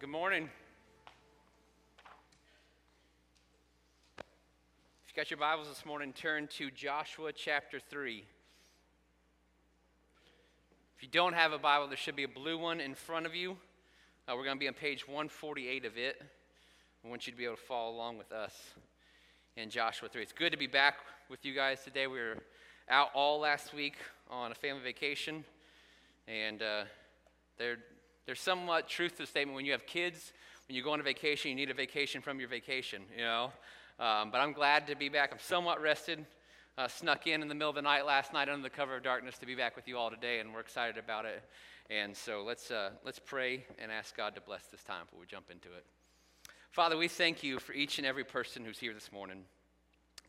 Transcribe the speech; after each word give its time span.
good 0.00 0.08
morning. 0.08 0.48
If 4.16 4.24
you 5.08 5.14
got 5.14 5.30
your 5.30 5.36
Bibles 5.36 5.68
this 5.68 5.84
morning, 5.84 6.14
turn 6.14 6.48
to 6.56 6.70
Joshua 6.70 7.34
chapter 7.34 7.78
3. 7.78 8.24
If 10.96 11.02
you 11.02 11.08
don't 11.10 11.34
have 11.34 11.52
a 11.52 11.58
Bible, 11.58 11.86
there 11.86 11.98
should 11.98 12.16
be 12.16 12.22
a 12.22 12.28
blue 12.28 12.56
one 12.56 12.80
in 12.80 12.94
front 12.94 13.26
of 13.26 13.34
you. 13.34 13.58
Uh, 14.26 14.36
we're 14.36 14.44
going 14.44 14.56
to 14.56 14.58
be 14.60 14.68
on 14.68 14.72
page 14.72 15.06
148 15.06 15.84
of 15.84 15.98
it. 15.98 16.22
I 17.04 17.08
want 17.08 17.26
you 17.26 17.32
to 17.34 17.36
be 17.36 17.44
able 17.44 17.56
to 17.56 17.62
follow 17.62 17.94
along 17.94 18.16
with 18.16 18.32
us 18.32 18.54
in 19.58 19.68
Joshua 19.68 20.08
3. 20.08 20.22
It's 20.22 20.32
good 20.32 20.52
to 20.52 20.58
be 20.58 20.66
back 20.66 20.94
with 21.28 21.44
you 21.44 21.54
guys 21.54 21.84
today. 21.84 22.06
We 22.06 22.20
were 22.20 22.38
out 22.88 23.08
all 23.12 23.38
last 23.38 23.74
week 23.74 23.96
on 24.30 24.50
a 24.50 24.54
family 24.54 24.82
vacation, 24.82 25.44
and 26.26 26.62
uh, 26.62 26.84
there, 27.58 27.76
there's 28.30 28.40
somewhat 28.40 28.86
truth 28.86 29.16
to 29.16 29.22
the 29.22 29.26
statement 29.26 29.56
when 29.56 29.64
you 29.64 29.72
have 29.72 29.84
kids, 29.86 30.32
when 30.68 30.76
you 30.76 30.84
go 30.84 30.92
on 30.92 31.00
a 31.00 31.02
vacation, 31.02 31.48
you 31.48 31.56
need 31.56 31.68
a 31.68 31.74
vacation 31.74 32.22
from 32.22 32.38
your 32.38 32.48
vacation, 32.48 33.02
you 33.18 33.24
know. 33.24 33.50
Um, 33.98 34.30
but 34.30 34.38
I'm 34.38 34.52
glad 34.52 34.86
to 34.86 34.94
be 34.94 35.08
back. 35.08 35.30
I'm 35.32 35.40
somewhat 35.40 35.82
rested. 35.82 36.24
Uh, 36.78 36.86
snuck 36.86 37.26
in 37.26 37.42
in 37.42 37.48
the 37.48 37.56
middle 37.56 37.70
of 37.70 37.74
the 37.74 37.82
night 37.82 38.06
last 38.06 38.32
night 38.32 38.48
under 38.48 38.62
the 38.62 38.70
cover 38.70 38.94
of 38.94 39.02
darkness 39.02 39.36
to 39.38 39.46
be 39.46 39.56
back 39.56 39.74
with 39.74 39.88
you 39.88 39.98
all 39.98 40.10
today, 40.10 40.38
and 40.38 40.54
we're 40.54 40.60
excited 40.60 40.96
about 40.96 41.24
it. 41.24 41.42
And 41.90 42.16
so 42.16 42.44
let's, 42.46 42.70
uh, 42.70 42.90
let's 43.04 43.18
pray 43.18 43.64
and 43.80 43.90
ask 43.90 44.16
God 44.16 44.36
to 44.36 44.40
bless 44.40 44.62
this 44.66 44.84
time 44.84 45.06
before 45.06 45.18
we 45.18 45.26
jump 45.26 45.50
into 45.50 45.66
it. 45.66 45.84
Father, 46.70 46.96
we 46.96 47.08
thank 47.08 47.42
you 47.42 47.58
for 47.58 47.72
each 47.72 47.98
and 47.98 48.06
every 48.06 48.22
person 48.22 48.64
who's 48.64 48.78
here 48.78 48.94
this 48.94 49.10
morning. 49.10 49.42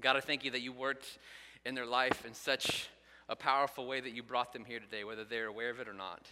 God, 0.02 0.16
I 0.16 0.22
thank 0.22 0.44
you 0.44 0.50
that 0.50 0.62
you 0.62 0.74
worked 0.74 1.20
in 1.66 1.76
their 1.76 1.86
life 1.86 2.26
in 2.26 2.34
such 2.34 2.90
a 3.30 3.36
powerful 3.36 3.86
way 3.86 4.02
that 4.02 4.14
you 4.16 4.24
brought 4.24 4.54
them 4.54 4.66
here 4.66 4.80
today, 4.80 5.04
whether 5.04 5.24
they're 5.24 5.46
aware 5.46 5.70
of 5.70 5.80
it 5.80 5.88
or 5.88 5.94
not. 5.94 6.26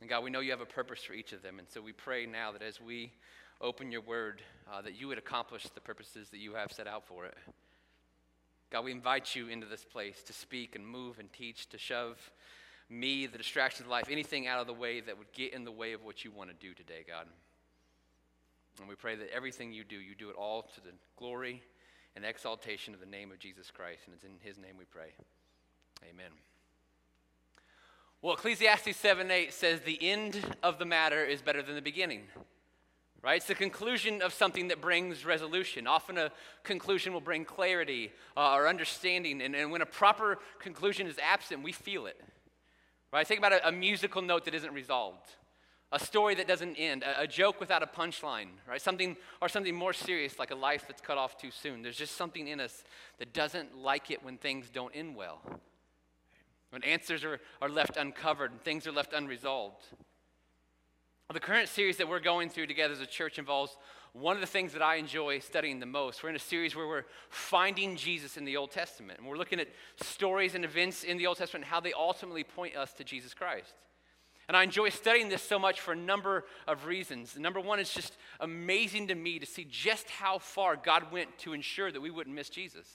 And 0.00 0.10
God, 0.10 0.24
we 0.24 0.30
know 0.30 0.40
you 0.40 0.50
have 0.50 0.60
a 0.60 0.66
purpose 0.66 1.02
for 1.02 1.12
each 1.12 1.32
of 1.32 1.42
them. 1.42 1.58
And 1.58 1.68
so 1.68 1.80
we 1.80 1.92
pray 1.92 2.26
now 2.26 2.52
that 2.52 2.62
as 2.62 2.80
we 2.80 3.12
open 3.60 3.92
your 3.92 4.00
word, 4.00 4.42
uh, 4.72 4.82
that 4.82 4.98
you 4.98 5.08
would 5.08 5.18
accomplish 5.18 5.66
the 5.68 5.80
purposes 5.80 6.28
that 6.30 6.38
you 6.38 6.54
have 6.54 6.72
set 6.72 6.86
out 6.86 7.06
for 7.06 7.24
it. 7.24 7.36
God, 8.70 8.84
we 8.84 8.92
invite 8.92 9.36
you 9.36 9.48
into 9.48 9.66
this 9.66 9.84
place 9.84 10.22
to 10.24 10.32
speak 10.32 10.74
and 10.74 10.86
move 10.86 11.18
and 11.18 11.32
teach, 11.32 11.68
to 11.68 11.78
shove 11.78 12.18
me, 12.90 13.26
the 13.26 13.38
distractions 13.38 13.86
of 13.86 13.90
life, 13.90 14.06
anything 14.10 14.46
out 14.46 14.60
of 14.60 14.66
the 14.66 14.74
way 14.74 15.00
that 15.00 15.16
would 15.16 15.32
get 15.32 15.54
in 15.54 15.64
the 15.64 15.72
way 15.72 15.92
of 15.92 16.04
what 16.04 16.24
you 16.24 16.30
want 16.30 16.50
to 16.50 16.56
do 16.66 16.74
today, 16.74 17.04
God. 17.06 17.26
And 18.80 18.88
we 18.88 18.96
pray 18.96 19.14
that 19.16 19.30
everything 19.32 19.72
you 19.72 19.84
do, 19.84 19.96
you 19.96 20.14
do 20.14 20.28
it 20.28 20.36
all 20.36 20.62
to 20.62 20.80
the 20.80 20.90
glory 21.16 21.62
and 22.16 22.24
exaltation 22.24 22.94
of 22.94 23.00
the 23.00 23.06
name 23.06 23.30
of 23.30 23.38
Jesus 23.38 23.70
Christ. 23.70 24.02
And 24.06 24.14
it's 24.14 24.24
in 24.24 24.32
his 24.40 24.58
name 24.58 24.74
we 24.78 24.84
pray. 24.84 25.12
Amen. 26.10 26.30
Well, 28.24 28.32
Ecclesiastes 28.32 28.96
7 28.96 29.30
8 29.30 29.52
says 29.52 29.80
the 29.80 30.02
end 30.02 30.56
of 30.62 30.78
the 30.78 30.86
matter 30.86 31.22
is 31.22 31.42
better 31.42 31.60
than 31.60 31.74
the 31.74 31.82
beginning. 31.82 32.22
Right? 33.22 33.36
It's 33.36 33.48
the 33.48 33.54
conclusion 33.54 34.22
of 34.22 34.32
something 34.32 34.68
that 34.68 34.80
brings 34.80 35.26
resolution. 35.26 35.86
Often 35.86 36.16
a 36.16 36.30
conclusion 36.62 37.12
will 37.12 37.20
bring 37.20 37.44
clarity 37.44 38.12
uh, 38.34 38.54
or 38.54 38.66
understanding. 38.66 39.42
And, 39.42 39.54
and 39.54 39.70
when 39.70 39.82
a 39.82 39.86
proper 39.86 40.38
conclusion 40.58 41.06
is 41.06 41.18
absent, 41.22 41.62
we 41.62 41.72
feel 41.72 42.06
it. 42.06 42.18
Right? 43.12 43.26
Think 43.26 43.40
about 43.40 43.52
a, 43.52 43.68
a 43.68 43.72
musical 43.72 44.22
note 44.22 44.46
that 44.46 44.54
isn't 44.54 44.72
resolved, 44.72 45.28
a 45.92 46.00
story 46.00 46.34
that 46.36 46.48
doesn't 46.48 46.76
end, 46.76 47.02
a, 47.02 47.20
a 47.20 47.26
joke 47.26 47.60
without 47.60 47.82
a 47.82 47.86
punchline, 47.86 48.48
right? 48.66 48.80
Something 48.80 49.18
or 49.42 49.50
something 49.50 49.74
more 49.74 49.92
serious 49.92 50.38
like 50.38 50.50
a 50.50 50.54
life 50.54 50.86
that's 50.88 51.02
cut 51.02 51.18
off 51.18 51.36
too 51.36 51.50
soon. 51.50 51.82
There's 51.82 51.98
just 51.98 52.16
something 52.16 52.48
in 52.48 52.58
us 52.58 52.84
that 53.18 53.34
doesn't 53.34 53.76
like 53.76 54.10
it 54.10 54.24
when 54.24 54.38
things 54.38 54.70
don't 54.70 54.96
end 54.96 55.14
well 55.14 55.42
when 56.74 56.82
answers 56.82 57.22
are, 57.22 57.38
are 57.62 57.68
left 57.68 57.96
uncovered 57.96 58.50
and 58.50 58.60
things 58.60 58.84
are 58.84 58.92
left 58.92 59.12
unresolved. 59.12 59.86
The 61.32 61.40
current 61.40 61.68
series 61.68 61.96
that 61.98 62.08
we're 62.08 62.20
going 62.20 62.50
through 62.50 62.66
together 62.66 62.92
as 62.92 63.00
a 63.00 63.06
church 63.06 63.38
involves 63.38 63.76
one 64.12 64.34
of 64.36 64.40
the 64.40 64.46
things 64.46 64.72
that 64.72 64.82
I 64.82 64.96
enjoy 64.96 65.38
studying 65.38 65.78
the 65.78 65.86
most. 65.86 66.22
We're 66.22 66.30
in 66.30 66.36
a 66.36 66.40
series 66.40 66.74
where 66.74 66.86
we're 66.86 67.04
finding 67.28 67.96
Jesus 67.96 68.36
in 68.36 68.44
the 68.44 68.56
Old 68.56 68.72
Testament. 68.72 69.20
And 69.20 69.28
we're 69.28 69.36
looking 69.36 69.60
at 69.60 69.68
stories 70.02 70.56
and 70.56 70.64
events 70.64 71.04
in 71.04 71.16
the 71.16 71.28
Old 71.28 71.38
Testament 71.38 71.64
and 71.64 71.70
how 71.70 71.80
they 71.80 71.92
ultimately 71.92 72.42
point 72.42 72.76
us 72.76 72.92
to 72.94 73.04
Jesus 73.04 73.34
Christ. 73.34 73.72
And 74.48 74.56
I 74.56 74.64
enjoy 74.64 74.88
studying 74.88 75.28
this 75.28 75.42
so 75.42 75.58
much 75.58 75.80
for 75.80 75.92
a 75.92 75.96
number 75.96 76.44
of 76.66 76.86
reasons. 76.86 77.36
Number 77.38 77.60
one, 77.60 77.78
it's 77.78 77.94
just 77.94 78.16
amazing 78.40 79.08
to 79.08 79.14
me 79.14 79.38
to 79.38 79.46
see 79.46 79.66
just 79.68 80.10
how 80.10 80.38
far 80.38 80.76
God 80.76 81.12
went 81.12 81.38
to 81.38 81.52
ensure 81.52 81.90
that 81.90 82.00
we 82.00 82.10
wouldn't 82.10 82.34
miss 82.34 82.50
Jesus. 82.50 82.86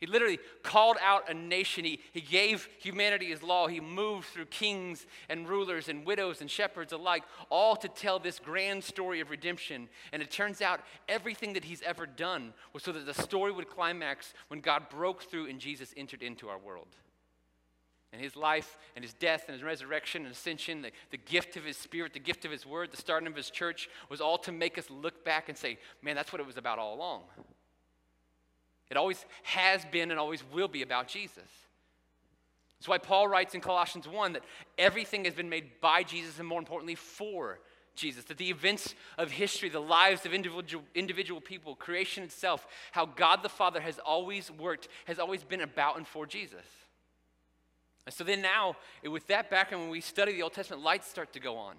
He 0.00 0.06
literally 0.06 0.38
called 0.62 0.96
out 1.02 1.30
a 1.30 1.34
nation. 1.34 1.84
He, 1.84 2.00
he 2.12 2.22
gave 2.22 2.68
humanity 2.78 3.26
his 3.26 3.42
law. 3.42 3.68
He 3.68 3.80
moved 3.80 4.28
through 4.28 4.46
kings 4.46 5.06
and 5.28 5.46
rulers 5.46 5.90
and 5.90 6.06
widows 6.06 6.40
and 6.40 6.50
shepherds 6.50 6.94
alike, 6.94 7.22
all 7.50 7.76
to 7.76 7.88
tell 7.88 8.18
this 8.18 8.38
grand 8.38 8.82
story 8.82 9.20
of 9.20 9.28
redemption. 9.28 9.90
And 10.14 10.22
it 10.22 10.30
turns 10.30 10.62
out 10.62 10.80
everything 11.06 11.52
that 11.52 11.64
he's 11.64 11.82
ever 11.82 12.06
done 12.06 12.54
was 12.72 12.82
so 12.82 12.92
that 12.92 13.04
the 13.04 13.22
story 13.22 13.52
would 13.52 13.68
climax 13.68 14.32
when 14.48 14.60
God 14.60 14.88
broke 14.88 15.24
through 15.24 15.50
and 15.50 15.60
Jesus 15.60 15.92
entered 15.98 16.22
into 16.22 16.48
our 16.48 16.58
world. 16.58 16.88
And 18.12 18.22
his 18.22 18.36
life 18.36 18.78
and 18.96 19.04
his 19.04 19.12
death 19.12 19.44
and 19.48 19.54
his 19.54 19.62
resurrection 19.62 20.22
and 20.24 20.32
ascension, 20.32 20.80
the, 20.80 20.92
the 21.10 21.18
gift 21.18 21.58
of 21.58 21.64
his 21.64 21.76
spirit, 21.76 22.14
the 22.14 22.18
gift 22.18 22.46
of 22.46 22.50
his 22.50 22.64
word, 22.64 22.90
the 22.90 22.96
starting 22.96 23.28
of 23.28 23.36
his 23.36 23.50
church 23.50 23.90
was 24.08 24.22
all 24.22 24.38
to 24.38 24.50
make 24.50 24.78
us 24.78 24.88
look 24.88 25.26
back 25.26 25.50
and 25.50 25.58
say, 25.58 25.78
man, 26.02 26.16
that's 26.16 26.32
what 26.32 26.40
it 26.40 26.46
was 26.46 26.56
about 26.56 26.78
all 26.78 26.94
along. 26.94 27.22
It 28.90 28.96
always 28.96 29.24
has 29.44 29.84
been 29.86 30.10
and 30.10 30.18
always 30.18 30.42
will 30.52 30.68
be 30.68 30.82
about 30.82 31.08
Jesus. 31.08 31.48
That's 32.78 32.88
why 32.88 32.98
Paul 32.98 33.28
writes 33.28 33.54
in 33.54 33.60
Colossians 33.60 34.08
1 34.08 34.32
that 34.32 34.42
everything 34.78 35.26
has 35.26 35.34
been 35.34 35.50
made 35.50 35.80
by 35.80 36.02
Jesus 36.02 36.38
and 36.38 36.48
more 36.48 36.58
importantly 36.58 36.94
for 36.94 37.60
Jesus. 37.94 38.24
That 38.24 38.38
the 38.38 38.48
events 38.48 38.94
of 39.18 39.30
history, 39.30 39.68
the 39.68 39.80
lives 39.80 40.24
of 40.24 40.32
individual, 40.32 40.82
individual 40.94 41.40
people, 41.40 41.76
creation 41.76 42.24
itself, 42.24 42.66
how 42.92 43.04
God 43.04 43.42
the 43.42 43.48
Father 43.48 43.80
has 43.80 43.98
always 43.98 44.50
worked, 44.50 44.88
has 45.04 45.18
always 45.18 45.44
been 45.44 45.60
about 45.60 45.98
and 45.98 46.06
for 46.06 46.26
Jesus. 46.26 46.64
And 48.06 48.14
so 48.14 48.24
then 48.24 48.40
now, 48.40 48.76
with 49.04 49.26
that 49.26 49.50
background, 49.50 49.84
when 49.84 49.90
we 49.90 50.00
study 50.00 50.32
the 50.32 50.42
Old 50.42 50.54
Testament, 50.54 50.82
lights 50.82 51.06
start 51.06 51.34
to 51.34 51.40
go 51.40 51.58
on. 51.58 51.76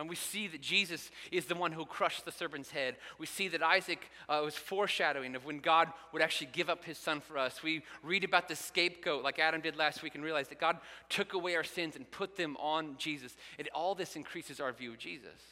And 0.00 0.08
we 0.08 0.16
see 0.16 0.48
that 0.48 0.62
Jesus 0.62 1.10
is 1.30 1.44
the 1.44 1.54
one 1.54 1.72
who 1.72 1.84
crushed 1.84 2.24
the 2.24 2.32
serpent's 2.32 2.70
head. 2.70 2.96
We 3.18 3.26
see 3.26 3.48
that 3.48 3.62
Isaac 3.62 4.10
uh, 4.30 4.40
was 4.42 4.54
foreshadowing 4.54 5.36
of 5.36 5.44
when 5.44 5.58
God 5.58 5.88
would 6.12 6.22
actually 6.22 6.48
give 6.52 6.70
up 6.70 6.84
his 6.84 6.96
son 6.96 7.20
for 7.20 7.36
us. 7.36 7.62
We 7.62 7.82
read 8.02 8.24
about 8.24 8.48
the 8.48 8.56
scapegoat, 8.56 9.22
like 9.22 9.38
Adam 9.38 9.60
did 9.60 9.76
last 9.76 10.02
week, 10.02 10.14
and 10.14 10.24
realize 10.24 10.48
that 10.48 10.58
God 10.58 10.78
took 11.10 11.34
away 11.34 11.54
our 11.54 11.64
sins 11.64 11.96
and 11.96 12.10
put 12.10 12.38
them 12.38 12.56
on 12.56 12.96
Jesus. 12.96 13.36
And 13.58 13.68
all 13.74 13.94
this 13.94 14.16
increases 14.16 14.58
our 14.58 14.72
view 14.72 14.92
of 14.92 14.98
Jesus. 14.98 15.42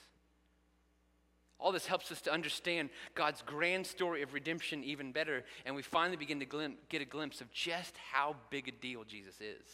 All 1.61 1.71
this 1.71 1.87
helps 1.87 2.11
us 2.11 2.23
to 2.23 2.33
understand 2.33 2.89
God's 3.15 3.43
grand 3.43 3.87
story 3.87 4.23
of 4.23 4.33
redemption 4.33 4.83
even 4.83 5.13
better. 5.13 5.45
And 5.67 5.77
we 5.77 5.83
finally 5.83 6.17
begin 6.17 6.41
to 6.41 6.47
glim- 6.47 6.79
get 6.89 7.03
a 7.03 7.05
glimpse 7.05 7.43
of 7.43 7.53
just 7.53 7.95
how 8.13 8.37
big 8.49 8.67
a 8.69 8.73
deal 8.73 9.05
Jesus 9.05 9.43
is. 9.43 9.67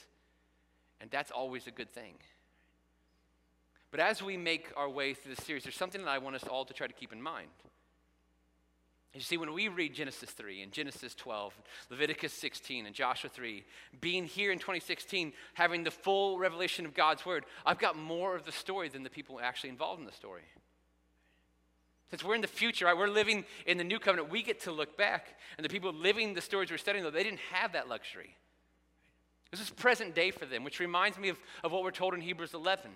And 1.00 1.12
that's 1.12 1.30
always 1.30 1.68
a 1.68 1.70
good 1.70 1.92
thing. 1.92 2.14
But 3.94 4.00
as 4.00 4.20
we 4.20 4.36
make 4.36 4.72
our 4.76 4.90
way 4.90 5.14
through 5.14 5.36
this 5.36 5.44
series, 5.44 5.62
there's 5.62 5.76
something 5.76 6.02
that 6.02 6.10
I 6.10 6.18
want 6.18 6.34
us 6.34 6.42
all 6.42 6.64
to 6.64 6.74
try 6.74 6.88
to 6.88 6.92
keep 6.92 7.12
in 7.12 7.22
mind. 7.22 7.46
You 9.14 9.20
see, 9.20 9.36
when 9.36 9.52
we 9.52 9.68
read 9.68 9.94
Genesis 9.94 10.30
3 10.30 10.62
and 10.62 10.72
Genesis 10.72 11.14
12, 11.14 11.54
Leviticus 11.90 12.32
16 12.32 12.86
and 12.86 12.92
Joshua 12.92 13.30
3, 13.30 13.62
being 14.00 14.24
here 14.24 14.50
in 14.50 14.58
2016, 14.58 15.32
having 15.52 15.84
the 15.84 15.92
full 15.92 16.40
revelation 16.40 16.86
of 16.86 16.92
God's 16.92 17.24
word, 17.24 17.44
I've 17.64 17.78
got 17.78 17.96
more 17.96 18.34
of 18.34 18.44
the 18.44 18.50
story 18.50 18.88
than 18.88 19.04
the 19.04 19.10
people 19.10 19.38
actually 19.40 19.70
involved 19.70 20.00
in 20.00 20.06
the 20.06 20.12
story. 20.12 20.42
Since 22.10 22.24
we're 22.24 22.34
in 22.34 22.40
the 22.40 22.48
future, 22.48 22.86
right, 22.86 22.98
we're 22.98 23.06
living 23.06 23.44
in 23.64 23.78
the 23.78 23.84
new 23.84 24.00
covenant, 24.00 24.28
we 24.28 24.42
get 24.42 24.58
to 24.62 24.72
look 24.72 24.98
back. 24.98 25.38
And 25.56 25.64
the 25.64 25.68
people 25.68 25.92
living 25.92 26.34
the 26.34 26.40
stories 26.40 26.72
we're 26.72 26.78
studying, 26.78 27.04
though, 27.04 27.12
they 27.12 27.22
didn't 27.22 27.38
have 27.52 27.74
that 27.74 27.88
luxury. 27.88 28.34
This 29.52 29.60
is 29.60 29.70
present 29.70 30.16
day 30.16 30.32
for 30.32 30.46
them, 30.46 30.64
which 30.64 30.80
reminds 30.80 31.16
me 31.16 31.28
of, 31.28 31.38
of 31.62 31.70
what 31.70 31.84
we're 31.84 31.92
told 31.92 32.12
in 32.12 32.20
Hebrews 32.20 32.54
11. 32.54 32.90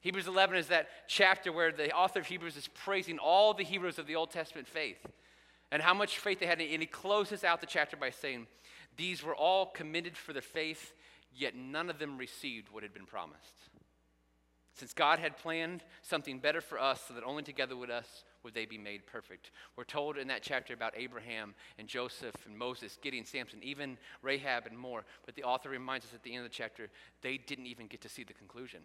Hebrews 0.00 0.28
11 0.28 0.56
is 0.56 0.68
that 0.68 0.88
chapter 1.08 1.52
where 1.52 1.72
the 1.72 1.94
author 1.94 2.20
of 2.20 2.26
Hebrews 2.26 2.56
is 2.56 2.68
praising 2.68 3.18
all 3.18 3.52
the 3.52 3.64
heroes 3.64 3.98
of 3.98 4.06
the 4.06 4.16
Old 4.16 4.30
Testament 4.30 4.66
faith 4.66 5.04
and 5.70 5.82
how 5.82 5.94
much 5.94 6.18
faith 6.18 6.40
they 6.40 6.46
had. 6.46 6.60
And 6.60 6.80
he 6.80 6.86
closes 6.86 7.44
out 7.44 7.60
the 7.60 7.66
chapter 7.66 7.96
by 7.96 8.10
saying, 8.10 8.46
These 8.96 9.22
were 9.22 9.34
all 9.34 9.66
commended 9.66 10.16
for 10.16 10.32
their 10.32 10.42
faith, 10.42 10.94
yet 11.34 11.54
none 11.54 11.90
of 11.90 11.98
them 11.98 12.16
received 12.16 12.68
what 12.70 12.82
had 12.82 12.94
been 12.94 13.06
promised. 13.06 13.68
Since 14.72 14.94
God 14.94 15.18
had 15.18 15.36
planned 15.36 15.84
something 16.00 16.38
better 16.38 16.62
for 16.62 16.80
us, 16.80 17.02
so 17.06 17.14
that 17.14 17.24
only 17.24 17.42
together 17.42 17.76
with 17.76 17.90
us 17.90 18.24
would 18.42 18.54
they 18.54 18.64
be 18.64 18.78
made 18.78 19.06
perfect. 19.06 19.50
We're 19.76 19.84
told 19.84 20.16
in 20.16 20.28
that 20.28 20.42
chapter 20.42 20.72
about 20.72 20.94
Abraham 20.96 21.54
and 21.78 21.86
Joseph 21.86 22.34
and 22.46 22.56
Moses, 22.56 22.98
Gideon, 23.02 23.26
Samson, 23.26 23.62
even 23.62 23.98
Rahab 24.22 24.66
and 24.66 24.78
more. 24.78 25.04
But 25.26 25.34
the 25.34 25.44
author 25.44 25.68
reminds 25.68 26.06
us 26.06 26.14
at 26.14 26.22
the 26.22 26.34
end 26.34 26.46
of 26.46 26.50
the 26.50 26.56
chapter, 26.56 26.88
they 27.20 27.36
didn't 27.36 27.66
even 27.66 27.88
get 27.88 28.00
to 28.02 28.08
see 28.08 28.24
the 28.24 28.32
conclusion. 28.32 28.80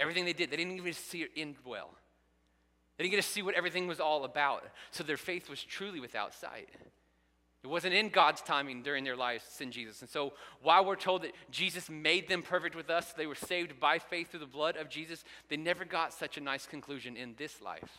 Everything 0.00 0.24
they 0.24 0.32
did, 0.32 0.50
they 0.50 0.56
didn't 0.56 0.76
even 0.76 0.92
see 0.92 1.22
it 1.22 1.30
end 1.36 1.56
well. 1.64 1.90
They 2.96 3.04
didn't 3.04 3.12
get 3.12 3.22
to 3.22 3.28
see 3.28 3.42
what 3.42 3.54
everything 3.54 3.86
was 3.86 4.00
all 4.00 4.24
about. 4.24 4.64
So 4.90 5.04
their 5.04 5.16
faith 5.16 5.48
was 5.48 5.62
truly 5.62 6.00
without 6.00 6.34
sight. 6.34 6.68
It 7.64 7.66
wasn't 7.66 7.94
in 7.94 8.08
God's 8.08 8.40
timing 8.40 8.82
during 8.82 9.02
their 9.02 9.16
lives 9.16 9.44
to 9.44 9.50
send 9.50 9.72
Jesus. 9.72 10.00
And 10.00 10.08
so, 10.08 10.32
while 10.62 10.84
we're 10.84 10.96
told 10.96 11.22
that 11.22 11.32
Jesus 11.50 11.90
made 11.90 12.28
them 12.28 12.42
perfect 12.42 12.76
with 12.76 12.88
us, 12.88 13.12
they 13.12 13.26
were 13.26 13.34
saved 13.34 13.80
by 13.80 13.98
faith 13.98 14.30
through 14.30 14.40
the 14.40 14.46
blood 14.46 14.76
of 14.76 14.88
Jesus, 14.88 15.24
they 15.48 15.56
never 15.56 15.84
got 15.84 16.12
such 16.12 16.36
a 16.36 16.40
nice 16.40 16.66
conclusion 16.66 17.16
in 17.16 17.34
this 17.36 17.60
life. 17.60 17.98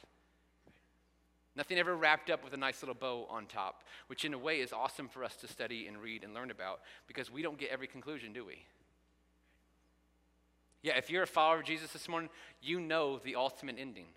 Nothing 1.57 1.77
ever 1.77 1.95
wrapped 1.95 2.29
up 2.29 2.41
with 2.41 2.53
a 2.53 2.57
nice 2.57 2.81
little 2.81 2.95
bow 2.95 3.27
on 3.29 3.45
top, 3.45 3.83
which 4.07 4.23
in 4.23 4.33
a 4.33 4.37
way 4.37 4.61
is 4.61 4.71
awesome 4.71 5.09
for 5.09 5.25
us 5.25 5.35
to 5.37 5.47
study 5.47 5.87
and 5.87 5.97
read 5.97 6.23
and 6.23 6.33
learn 6.33 6.51
about 6.51 6.79
because 7.05 7.29
we 7.29 7.41
don't 7.41 7.57
get 7.57 7.69
every 7.69 7.87
conclusion, 7.87 8.31
do 8.31 8.45
we? 8.45 8.63
Yeah, 10.81 10.97
if 10.97 11.09
you're 11.09 11.23
a 11.23 11.27
follower 11.27 11.59
of 11.59 11.65
Jesus 11.65 11.91
this 11.91 12.07
morning, 12.07 12.29
you 12.61 12.79
know 12.79 13.19
the 13.19 13.35
ultimate 13.35 13.75
ending. 13.77 14.07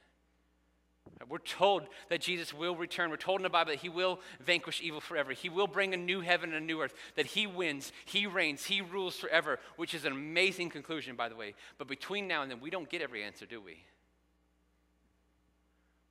We're 1.29 1.39
told 1.39 1.85
that 2.11 2.21
Jesus 2.21 2.55
will 2.55 2.77
return. 2.77 3.11
We're 3.11 3.17
told 3.17 3.41
in 3.41 3.43
the 3.43 3.51
Bible 3.51 3.73
that 3.73 3.81
he 3.81 3.89
will 3.89 4.21
vanquish 4.41 4.81
evil 4.81 5.01
forever. 5.01 5.33
He 5.33 5.49
will 5.49 5.67
bring 5.67 5.95
a 5.95 5.97
new 5.97 6.21
heaven 6.21 6.53
and 6.53 6.63
a 6.63 6.67
new 6.67 6.81
earth, 6.81 6.95
that 7.17 7.27
he 7.27 7.47
wins, 7.47 7.93
he 8.05 8.27
reigns, 8.27 8.65
he 8.65 8.81
rules 8.81 9.17
forever, 9.17 9.59
which 9.77 9.95
is 9.95 10.05
an 10.05 10.13
amazing 10.13 10.71
conclusion, 10.71 11.17
by 11.17 11.29
the 11.29 11.35
way. 11.35 11.55
But 11.79 11.89
between 11.89 12.29
now 12.29 12.43
and 12.43 12.51
then, 12.51 12.61
we 12.61 12.71
don't 12.71 12.89
get 12.89 13.03
every 13.03 13.25
answer, 13.25 13.47
do 13.47 13.61
we? 13.61 13.79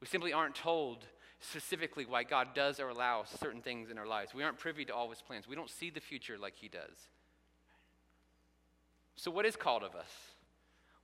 We 0.01 0.07
simply 0.07 0.33
aren't 0.33 0.55
told 0.55 1.05
specifically 1.39 2.05
why 2.05 2.23
God 2.23 2.49
does 2.53 2.79
or 2.79 2.89
allows 2.89 3.29
certain 3.39 3.61
things 3.61 3.89
in 3.89 3.97
our 3.97 4.07
lives. 4.07 4.33
We 4.33 4.43
aren't 4.43 4.59
privy 4.59 4.85
to 4.85 4.95
all 4.95 5.09
his 5.09 5.21
plans. 5.21 5.47
We 5.47 5.55
don't 5.55 5.69
see 5.69 5.89
the 5.89 5.99
future 5.99 6.37
like 6.37 6.55
he 6.55 6.67
does. 6.67 7.07
So, 9.15 9.31
what 9.31 9.45
is 9.45 9.55
called 9.55 9.83
of 9.83 9.95
us? 9.95 10.30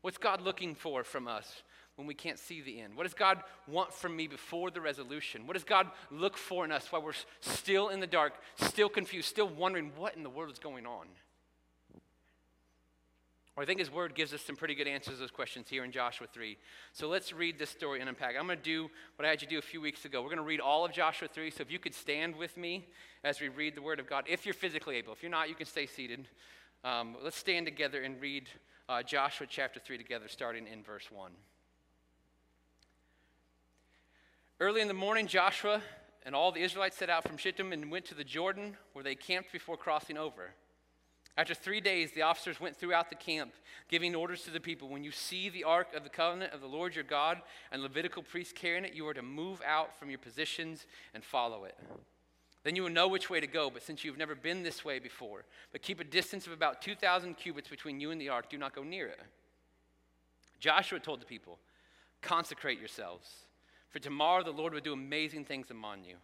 What's 0.02 0.18
God 0.18 0.42
looking 0.42 0.76
for 0.76 1.04
from 1.04 1.28
us 1.28 1.64
when 1.96 2.08
we 2.08 2.14
can't 2.14 2.40
see 2.40 2.62
the 2.62 2.80
end? 2.80 2.96
What 2.96 3.04
does 3.04 3.14
God 3.14 3.42
want 3.68 3.94
from 3.94 4.16
me 4.16 4.28
before 4.28 4.72
the 4.72 4.82
resolution? 4.82 5.48
What 5.48 5.54
does 5.54 5.64
God 5.64 5.90
look 6.12 6.38
for 6.38 6.64
in 6.64 6.72
us 6.72 6.92
while 6.92 7.02
we're 7.02 7.14
still 7.42 7.90
in 7.90 8.00
the 8.00 8.08
dark, 8.08 8.34
still 8.58 8.90
confused, 8.90 9.28
still 9.28 9.50
wondering 9.50 9.92
what 9.98 10.16
in 10.16 10.24
the 10.24 10.30
world 10.30 10.52
is 10.52 10.60
going 10.60 10.86
on? 10.86 11.08
Well, 13.58 13.64
I 13.64 13.66
think 13.66 13.80
his 13.80 13.92
word 13.92 14.14
gives 14.14 14.36
us 14.36 14.42
some 14.42 14.56
pretty 14.56 14.76
good 14.76 14.88
answers 14.88 15.16
to 15.16 15.20
those 15.20 15.32
questions 15.32 15.68
here 15.68 15.84
in 15.84 15.92
Joshua 15.92 16.28
3. 16.32 16.56
So 16.94 17.08
let's 17.08 17.34
read 17.34 17.58
this 17.58 17.72
story 17.72 18.00
and 18.00 18.08
unpack. 18.08 18.36
I'm 18.40 18.46
going 18.46 18.60
to 18.60 18.64
do 18.64 18.88
what 19.16 19.26
I 19.26 19.30
had 19.30 19.42
you 19.42 19.48
do 19.48 19.58
a 19.58 19.64
few 19.64 19.82
weeks 19.82 20.06
ago. 20.06 20.22
We're 20.22 20.30
going 20.30 20.38
to 20.38 20.44
read 20.44 20.60
all 20.60 20.86
of 20.86 20.92
Joshua 20.92 21.28
3. 21.28 21.50
So 21.50 21.64
if 21.64 21.72
you 21.72 21.80
could 21.80 21.96
stand 21.96 22.36
with 22.36 22.56
me 22.56 22.86
as 23.24 23.42
we 23.42 23.48
read 23.48 23.74
the 23.74 23.82
word 23.82 24.00
of 24.00 24.08
God, 24.08 24.26
if 24.28 24.46
you're 24.46 24.54
physically 24.54 24.98
able. 24.98 25.12
If 25.12 25.24
you're 25.24 25.32
not, 25.32 25.50
you 25.50 25.56
can 25.56 25.66
stay 25.66 25.88
seated. 25.88 26.28
Um, 26.84 27.16
let's 27.24 27.36
stand 27.36 27.66
together 27.66 28.04
and 28.04 28.22
read 28.22 28.48
uh, 28.90 29.04
Joshua 29.04 29.48
chapter 29.50 29.80
3 29.80 29.98
together, 29.98 30.28
starting 30.28 30.66
in 30.66 30.82
verse 30.82 31.12
1. 31.12 31.32
Early 34.60 34.82
in 34.82 34.88
the 34.88 34.94
morning, 34.94 35.28
Joshua 35.28 35.82
and 36.26 36.34
all 36.34 36.52
the 36.52 36.62
Israelites 36.62 36.98
set 36.98 37.10
out 37.10 37.28
from 37.28 37.38
Shittim 37.38 37.74
and 37.74 37.92
went 37.92 38.06
to 38.06 38.16
the 38.16 38.24
Jordan, 38.24 38.78
where 38.94 39.04
they 39.04 39.16
camped 39.16 39.52
before 39.52 39.78
crossing 39.78 40.18
over. 40.18 40.54
After 41.38 41.54
three 41.54 41.82
days, 41.82 42.14
the 42.14 42.24
officers 42.24 42.60
went 42.60 42.76
throughout 42.76 43.10
the 43.10 43.16
camp, 43.16 43.54
giving 43.90 44.16
orders 44.16 44.42
to 44.44 44.52
the 44.52 44.60
people 44.60 44.90
When 44.90 45.04
you 45.04 45.12
see 45.12 45.50
the 45.50 45.66
ark 45.66 45.94
of 45.96 46.04
the 46.04 46.10
covenant 46.10 46.54
of 46.54 46.62
the 46.62 46.68
Lord 46.68 46.96
your 46.96 47.04
God 47.04 47.42
and 47.72 47.84
Levitical 47.84 48.24
priests 48.24 48.54
carrying 48.54 48.86
it, 48.86 48.96
you 48.96 49.08
are 49.08 49.14
to 49.14 49.22
move 49.22 49.62
out 49.66 50.00
from 50.00 50.10
your 50.10 50.18
positions 50.18 50.88
and 51.14 51.24
follow 51.24 51.66
it. 51.66 51.78
Then 52.68 52.76
you 52.76 52.84
will 52.84 52.90
know 52.90 53.08
which 53.08 53.30
way 53.30 53.40
to 53.40 53.48
go, 53.48 53.70
but 53.70 53.82
since 53.82 54.04
you've 54.04 54.18
never 54.18 54.36
been 54.36 54.62
this 54.62 54.84
way 54.84 55.00
before, 55.00 55.46
but 55.72 55.82
keep 55.82 56.02
a 56.02 56.04
distance 56.04 56.48
of 56.48 56.52
about 56.52 56.82
2,000 56.82 57.36
cubits 57.36 57.70
between 57.70 58.02
you 58.02 58.12
and 58.12 58.20
the 58.20 58.28
ark, 58.28 58.50
do 58.50 58.58
not 58.58 58.76
go 58.76 58.84
near 58.84 59.08
it. 59.08 59.22
Joshua 60.60 61.00
told 61.00 61.22
the 61.22 61.26
people, 61.26 61.60
Consecrate 62.22 62.78
yourselves, 62.78 63.30
for 63.90 64.00
tomorrow 64.00 64.44
the 64.44 64.52
Lord 64.52 64.74
will 64.74 64.82
do 64.82 64.92
amazing 64.92 65.46
things 65.46 65.72
among 65.72 66.04
you. 66.04 66.16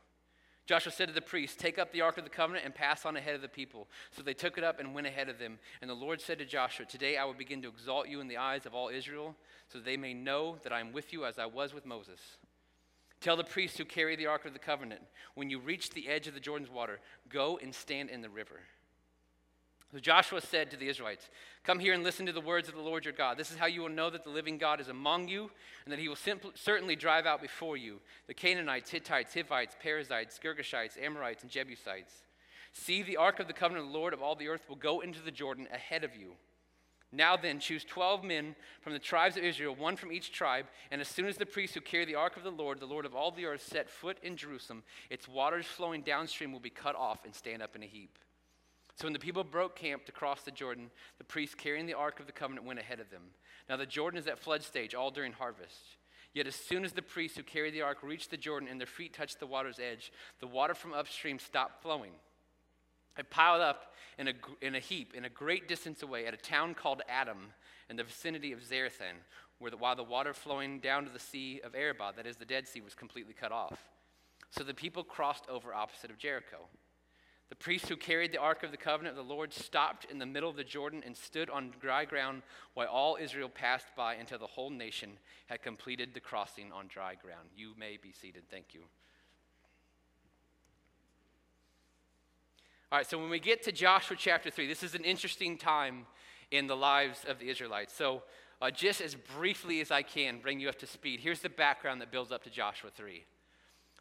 Joshua 0.65 0.91
said 0.91 1.07
to 1.07 1.13
the 1.13 1.21
priests, 1.21 1.55
Take 1.55 1.79
up 1.79 1.93
the 1.93 2.01
Ark 2.01 2.17
of 2.17 2.25
the 2.25 2.29
Covenant 2.29 2.65
and 2.65 2.75
pass 2.75 3.05
on 3.05 3.15
ahead 3.15 3.35
of 3.35 3.41
the 3.41 3.47
people. 3.47 3.87
So 4.11 4.21
they 4.21 4.33
took 4.33 4.57
it 4.57 4.65
up 4.65 4.81
and 4.81 4.93
went 4.93 5.07
ahead 5.07 5.29
of 5.29 5.39
them. 5.39 5.59
And 5.79 5.89
the 5.89 5.95
Lord 5.95 6.19
said 6.19 6.39
to 6.39 6.45
Joshua, 6.45 6.85
Today 6.85 7.15
I 7.15 7.23
will 7.23 7.33
begin 7.33 7.61
to 7.61 7.69
exalt 7.69 8.09
you 8.09 8.19
in 8.19 8.27
the 8.27 8.35
eyes 8.35 8.65
of 8.65 8.73
all 8.73 8.89
Israel, 8.89 9.33
so 9.69 9.79
they 9.79 9.95
may 9.95 10.13
know 10.13 10.57
that 10.63 10.73
I 10.73 10.81
am 10.81 10.91
with 10.91 11.13
you 11.13 11.23
as 11.23 11.39
I 11.39 11.45
was 11.45 11.73
with 11.73 11.85
Moses. 11.85 12.19
Tell 13.23 13.37
the 13.37 13.43
priests 13.45 13.77
who 13.77 13.85
carry 13.85 14.17
the 14.17 14.25
Ark 14.25 14.43
of 14.43 14.51
the 14.51 14.59
Covenant, 14.59 14.99
when 15.33 15.49
you 15.49 15.57
reach 15.57 15.89
the 15.89 16.09
edge 16.09 16.27
of 16.27 16.33
the 16.33 16.41
Jordan's 16.41 16.69
water, 16.69 16.99
go 17.29 17.57
and 17.63 17.73
stand 17.73 18.09
in 18.09 18.21
the 18.21 18.29
river. 18.29 18.59
So 19.93 19.99
Joshua 19.99 20.41
said 20.41 20.69
to 20.71 20.77
the 20.77 20.89
Israelites, 20.89 21.29
Come 21.63 21.79
here 21.79 21.93
and 21.93 22.03
listen 22.03 22.25
to 22.25 22.33
the 22.33 22.41
words 22.41 22.67
of 22.67 22.75
the 22.75 22.81
Lord 22.81 23.05
your 23.05 23.13
God. 23.13 23.37
This 23.37 23.49
is 23.49 23.57
how 23.57 23.67
you 23.67 23.79
will 23.79 23.87
know 23.87 24.09
that 24.09 24.25
the 24.25 24.29
living 24.29 24.57
God 24.57 24.81
is 24.81 24.89
among 24.89 25.29
you, 25.29 25.49
and 25.85 25.93
that 25.93 25.99
he 25.99 26.09
will 26.09 26.17
certainly 26.53 26.97
drive 26.97 27.25
out 27.25 27.41
before 27.41 27.77
you 27.77 28.01
the 28.27 28.33
Canaanites, 28.33 28.91
Hittites, 28.91 29.33
Hivites, 29.33 29.77
Perizzites, 29.81 30.37
Girgashites, 30.43 31.01
Amorites, 31.01 31.43
and 31.43 31.51
Jebusites. 31.51 32.11
See, 32.73 33.03
the 33.03 33.15
ark 33.15 33.39
of 33.39 33.47
the 33.47 33.53
covenant 33.53 33.85
of 33.85 33.93
the 33.93 33.97
Lord 33.97 34.13
of 34.13 34.21
all 34.21 34.35
the 34.35 34.49
earth 34.49 34.67
will 34.67 34.75
go 34.75 34.99
into 34.99 35.21
the 35.21 35.31
Jordan 35.31 35.69
ahead 35.71 36.03
of 36.03 36.13
you. 36.13 36.33
Now 37.15 37.37
then, 37.37 37.59
choose 37.59 37.85
12 37.85 38.23
men 38.23 38.55
from 38.81 38.93
the 38.93 38.99
tribes 38.99 39.37
of 39.37 39.43
Israel, 39.43 39.75
one 39.75 39.95
from 39.95 40.11
each 40.11 40.31
tribe, 40.31 40.65
and 40.89 40.99
as 40.99 41.07
soon 41.07 41.27
as 41.27 41.37
the 41.37 41.45
priests 41.45 41.75
who 41.75 41.81
carry 41.81 42.05
the 42.05 42.15
ark 42.15 42.37
of 42.37 42.43
the 42.43 42.51
Lord, 42.51 42.79
the 42.79 42.87
Lord 42.87 43.05
of 43.05 43.13
all 43.13 43.29
the 43.29 43.45
earth, 43.45 43.61
set 43.61 43.87
foot 43.87 44.17
in 44.23 44.35
Jerusalem, 44.35 44.81
its 45.11 45.27
waters 45.27 45.67
flowing 45.67 46.01
downstream 46.01 46.51
will 46.51 46.59
be 46.59 46.71
cut 46.71 46.95
off 46.95 47.23
and 47.23 47.35
stand 47.35 47.61
up 47.61 47.75
in 47.75 47.83
a 47.83 47.87
heap. 47.87 48.17
So 48.95 49.05
when 49.05 49.13
the 49.13 49.19
people 49.19 49.43
broke 49.43 49.75
camp 49.75 50.05
to 50.05 50.11
cross 50.11 50.41
the 50.41 50.51
Jordan, 50.51 50.89
the 51.19 51.23
priests 51.23 51.55
carrying 51.55 51.85
the 51.85 51.93
Ark 51.93 52.19
of 52.19 52.25
the 52.25 52.31
Covenant 52.31 52.65
went 52.65 52.79
ahead 52.79 52.99
of 52.99 53.11
them. 53.11 53.23
Now 53.69 53.77
the 53.77 53.85
Jordan 53.85 54.19
is 54.19 54.27
at 54.27 54.39
flood 54.39 54.63
stage, 54.63 54.95
all 54.95 55.11
during 55.11 55.33
harvest. 55.33 55.97
Yet 56.33 56.47
as 56.47 56.55
soon 56.55 56.83
as 56.83 56.93
the 56.93 57.01
priests 57.03 57.37
who 57.37 57.43
carried 57.43 57.75
the 57.75 57.83
ark 57.83 57.99
reached 58.01 58.31
the 58.31 58.37
Jordan 58.37 58.67
and 58.67 58.79
their 58.79 58.87
feet 58.87 59.13
touched 59.13 59.39
the 59.39 59.45
water's 59.45 59.77
edge, 59.77 60.11
the 60.39 60.47
water 60.47 60.73
from 60.73 60.93
upstream 60.93 61.37
stopped 61.37 61.83
flowing. 61.83 62.13
It 63.17 63.29
piled 63.29 63.61
up 63.61 63.93
in 64.17 64.27
a, 64.27 64.33
in 64.61 64.75
a 64.75 64.79
heap 64.79 65.13
in 65.15 65.25
a 65.25 65.29
great 65.29 65.67
distance 65.67 66.01
away 66.03 66.25
at 66.25 66.33
a 66.33 66.37
town 66.37 66.73
called 66.73 67.01
Adam 67.07 67.53
in 67.89 67.95
the 67.95 68.03
vicinity 68.03 68.51
of 68.51 68.59
Zarethan, 68.59 69.21
where 69.59 69.71
the, 69.71 69.77
while 69.77 69.95
the 69.95 70.03
water 70.03 70.33
flowing 70.33 70.79
down 70.79 71.05
to 71.05 71.11
the 71.11 71.19
Sea 71.19 71.61
of 71.63 71.75
Arabah, 71.75 72.13
that 72.15 72.27
is 72.27 72.37
the 72.37 72.45
Dead 72.45 72.67
Sea, 72.67 72.81
was 72.81 72.95
completely 72.95 73.33
cut 73.33 73.51
off. 73.51 73.89
So 74.51 74.63
the 74.63 74.73
people 74.73 75.03
crossed 75.03 75.45
over 75.49 75.73
opposite 75.73 76.11
of 76.11 76.17
Jericho. 76.17 76.57
The 77.49 77.55
priests 77.55 77.87
who 77.87 77.97
carried 77.97 78.31
the 78.31 78.39
Ark 78.39 78.63
of 78.63 78.71
the 78.71 78.77
Covenant 78.77 79.17
of 79.17 79.27
the 79.27 79.33
Lord 79.33 79.53
stopped 79.53 80.05
in 80.09 80.17
the 80.17 80.25
middle 80.25 80.49
of 80.49 80.55
the 80.55 80.63
Jordan 80.63 81.03
and 81.05 81.15
stood 81.15 81.49
on 81.49 81.73
dry 81.79 82.03
ground 82.05 82.41
while 82.73 82.87
all 82.87 83.17
Israel 83.21 83.49
passed 83.49 83.87
by 83.95 84.15
until 84.15 84.39
the 84.39 84.47
whole 84.47 84.71
nation 84.71 85.11
had 85.47 85.61
completed 85.61 86.13
the 86.13 86.19
crossing 86.19 86.71
on 86.71 86.87
dry 86.87 87.15
ground. 87.15 87.49
You 87.55 87.73
may 87.77 87.97
be 88.01 88.11
seated. 88.11 88.43
Thank 88.49 88.73
you. 88.73 88.81
All 92.93 92.99
right, 92.99 93.09
so 93.09 93.17
when 93.17 93.31
we 93.31 93.39
get 93.39 93.63
to 93.63 93.71
Joshua 93.71 94.15
chapter 94.15 94.51
3, 94.51 94.67
this 94.67 94.83
is 94.83 94.93
an 94.93 95.03
interesting 95.03 95.57
time 95.57 96.05
in 96.51 96.67
the 96.67 96.75
lives 96.75 97.25
of 97.27 97.39
the 97.39 97.49
Israelites. 97.49 97.91
So, 97.91 98.21
uh, 98.61 98.69
just 98.69 99.01
as 99.01 99.15
briefly 99.15 99.81
as 99.81 99.89
I 99.89 100.03
can, 100.03 100.37
bring 100.37 100.59
you 100.59 100.69
up 100.69 100.77
to 100.77 100.85
speed. 100.85 101.19
Here's 101.19 101.39
the 101.39 101.49
background 101.49 102.01
that 102.01 102.11
builds 102.11 102.31
up 102.31 102.43
to 102.43 102.51
Joshua 102.51 102.91
3. 102.95 103.23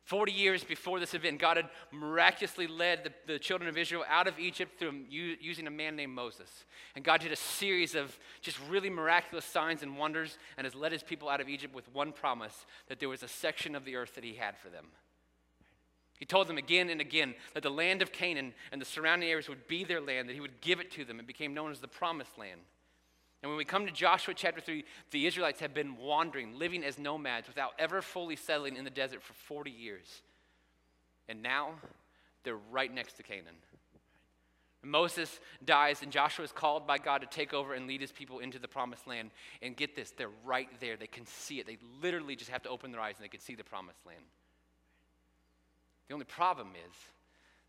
40 0.05 0.33
years 0.33 0.63
before 0.63 1.01
this 1.01 1.15
event, 1.15 1.41
God 1.41 1.57
had 1.57 1.71
miraculously 1.91 2.67
led 2.67 3.05
the, 3.05 3.33
the 3.33 3.39
children 3.39 3.71
of 3.71 3.79
Israel 3.79 4.05
out 4.11 4.29
of 4.29 4.39
Egypt 4.39 4.79
through 4.79 5.07
using 5.09 5.67
a 5.67 5.71
man 5.71 5.97
named 5.97 6.13
Moses. 6.13 6.51
And 6.95 7.03
God 7.03 7.23
did 7.23 7.33
a 7.33 7.37
series 7.37 7.95
of 7.95 8.19
just 8.43 8.59
really 8.69 8.91
miraculous 8.91 9.47
signs 9.47 9.83
and 9.83 9.97
wonders 9.97 10.37
and 10.59 10.67
has 10.67 10.75
led 10.75 10.93
his 10.93 11.03
people 11.03 11.31
out 11.31 11.41
of 11.41 11.49
Egypt 11.49 11.75
with 11.75 11.91
one 11.95 12.13
promise 12.13 12.67
that 12.89 13.01
there 13.01 13.09
was 13.09 13.23
a 13.23 13.29
section 13.29 13.75
of 13.75 13.87
the 13.87 13.97
earth 13.97 14.17
that 14.17 14.25
he 14.25 14.35
had 14.35 14.59
for 14.59 14.69
them. 14.69 14.89
He 16.19 16.25
told 16.25 16.47
them 16.47 16.59
again 16.59 16.89
and 16.89 17.01
again 17.01 17.35
that 17.55 17.63
the 17.63 17.71
land 17.71 18.01
of 18.01 18.13
Canaan 18.13 18.55
and 18.71 18.81
the 18.81 18.87
surrounding 18.87 19.29
areas 19.29 19.49
would 19.49 19.67
be 19.67 19.83
their 19.83 20.01
land, 20.01 20.29
that 20.29 20.35
he 20.35 20.41
would 20.41 20.61
give 20.61 20.79
it 20.79 20.91
to 20.93 21.05
them. 21.05 21.19
It 21.19 21.27
became 21.27 21.53
known 21.53 21.73
as 21.73 21.81
the 21.81 21.89
promised 21.89 22.39
land. 22.39 22.61
And 23.43 23.51
when 23.51 23.59
we 23.59 23.65
come 23.65 23.87
to 23.87 23.93
Joshua 23.93 24.35
chapter 24.35 24.61
3, 24.61 24.85
the 25.11 25.27
Israelites 25.27 25.59
have 25.61 25.75
been 25.75 25.97
wandering, 25.97 26.59
living 26.59 26.85
as 26.85 26.97
nomads 26.97 27.49
without 27.49 27.73
ever 27.79 28.01
fully 28.01 28.37
settling 28.37 28.77
in 28.77 28.85
the 28.85 28.91
desert 28.91 29.23
for 29.23 29.33
40 29.33 29.71
years. 29.71 30.23
And 31.29 31.43
now 31.43 31.71
they're 32.45 32.57
right 32.71 32.93
next 32.93 33.15
to 33.15 33.25
Canaan. 33.25 33.57
Moses 34.85 35.41
dies, 35.65 36.03
and 36.03 36.11
Joshua 36.11 36.45
is 36.45 36.53
called 36.53 36.87
by 36.87 36.99
God 36.99 37.21
to 37.21 37.27
take 37.27 37.55
over 37.55 37.75
and 37.75 37.87
lead 37.87 38.01
his 38.01 38.11
people 38.11 38.41
into 38.41 38.59
the 38.59 38.69
promised 38.69 39.07
land. 39.07 39.31
And 39.61 39.77
get 39.77 39.95
this, 39.95 40.11
they're 40.11 40.29
right 40.45 40.69
there. 40.81 40.97
They 40.97 41.07
can 41.07 41.27
see 41.27 41.61
it. 41.61 41.67
They 41.67 41.79
literally 42.01 42.37
just 42.37 42.51
have 42.51 42.63
to 42.63 42.69
open 42.69 42.93
their 42.93 43.01
eyes 43.01 43.15
and 43.17 43.25
they 43.25 43.29
can 43.29 43.41
see 43.41 43.55
the 43.55 43.65
promised 43.65 44.05
land. 44.07 44.25
The 46.09 46.15
only 46.15 46.27
problem 46.27 46.69
is 46.75 46.95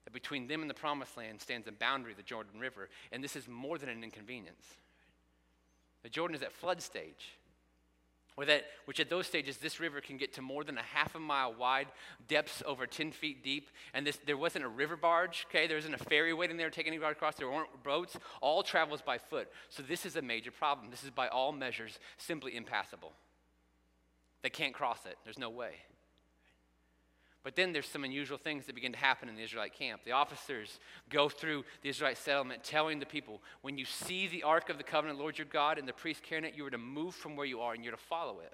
that 0.03 0.13
between 0.13 0.47
them 0.47 0.61
and 0.61 0.69
the 0.69 0.75
promised 0.75 1.17
land 1.17 1.41
stands 1.41 1.67
a 1.67 1.71
boundary, 1.71 2.11
of 2.11 2.17
the 2.17 2.23
Jordan 2.23 2.59
River, 2.59 2.89
and 3.11 3.23
this 3.23 3.35
is 3.35 3.47
more 3.47 3.77
than 3.77 3.89
an 3.89 4.03
inconvenience. 4.03 4.65
The 6.03 6.09
Jordan 6.09 6.35
is 6.35 6.43
at 6.43 6.51
flood 6.51 6.81
stage. 6.81 7.37
That, 8.37 8.65
which 8.85 8.99
at 8.99 9.11
those 9.11 9.27
stages, 9.27 9.57
this 9.57 9.79
river 9.79 10.01
can 10.01 10.17
get 10.17 10.33
to 10.33 10.41
more 10.41 10.63
than 10.63 10.77
a 10.79 10.81
half 10.81 11.13
a 11.13 11.19
mile 11.19 11.53
wide, 11.53 11.87
depths 12.27 12.63
over 12.65 12.87
10 12.87 13.11
feet 13.11 13.43
deep. 13.43 13.69
And 13.93 14.07
this, 14.07 14.19
there 14.25 14.37
wasn't 14.37 14.65
a 14.65 14.69
river 14.69 14.97
barge, 14.97 15.45
okay? 15.49 15.67
There 15.67 15.77
wasn't 15.77 15.93
a 15.93 16.03
ferry 16.03 16.33
waiting 16.33 16.57
there 16.57 16.71
taking 16.71 16.93
anybody 16.93 17.11
across. 17.11 17.35
There 17.35 17.49
weren't 17.49 17.83
boats. 17.83 18.17
All 18.41 18.63
travels 18.63 19.03
by 19.03 19.19
foot. 19.19 19.49
So 19.69 19.83
this 19.83 20.03
is 20.03 20.15
a 20.15 20.21
major 20.21 20.49
problem. 20.49 20.89
This 20.89 21.03
is, 21.03 21.11
by 21.11 21.27
all 21.27 21.51
measures, 21.51 21.99
simply 22.17 22.55
impassable. 22.55 23.13
They 24.41 24.49
can't 24.49 24.73
cross 24.73 25.05
it. 25.05 25.17
There's 25.23 25.39
no 25.39 25.51
way. 25.51 25.73
But 27.43 27.55
then 27.57 27.73
there's 27.73 27.87
some 27.87 28.05
unusual 28.05 28.37
things 28.37 28.65
that 28.65 28.75
begin 28.75 28.93
to 28.93 28.97
happen 28.97 29.27
in 29.27 29.35
the 29.35 29.43
Israelite 29.43 29.73
camp. 29.73 30.01
The 30.05 30.13
officers 30.13 30.79
go 31.09 31.27
through 31.27 31.65
the 31.81 31.89
Israelite 31.89 32.17
settlement 32.17 32.63
telling 32.63 32.99
the 32.99 33.05
people, 33.05 33.41
when 33.61 33.77
you 33.77 33.85
see 33.85 34.27
the 34.27 34.43
Ark 34.43 34.69
of 34.69 34.77
the 34.77 34.83
Covenant, 34.83 35.19
Lord 35.19 35.37
your 35.37 35.47
God, 35.47 35.77
and 35.77 35.87
the 35.87 35.93
priest 35.93 36.23
carrying 36.23 36.45
it, 36.45 36.55
you 36.55 36.65
are 36.65 36.71
to 36.71 36.77
move 36.77 37.13
from 37.13 37.35
where 37.35 37.45
you 37.45 37.59
are 37.59 37.73
and 37.73 37.83
you're 37.83 37.91
to 37.91 37.97
follow 37.97 38.39
it. 38.39 38.53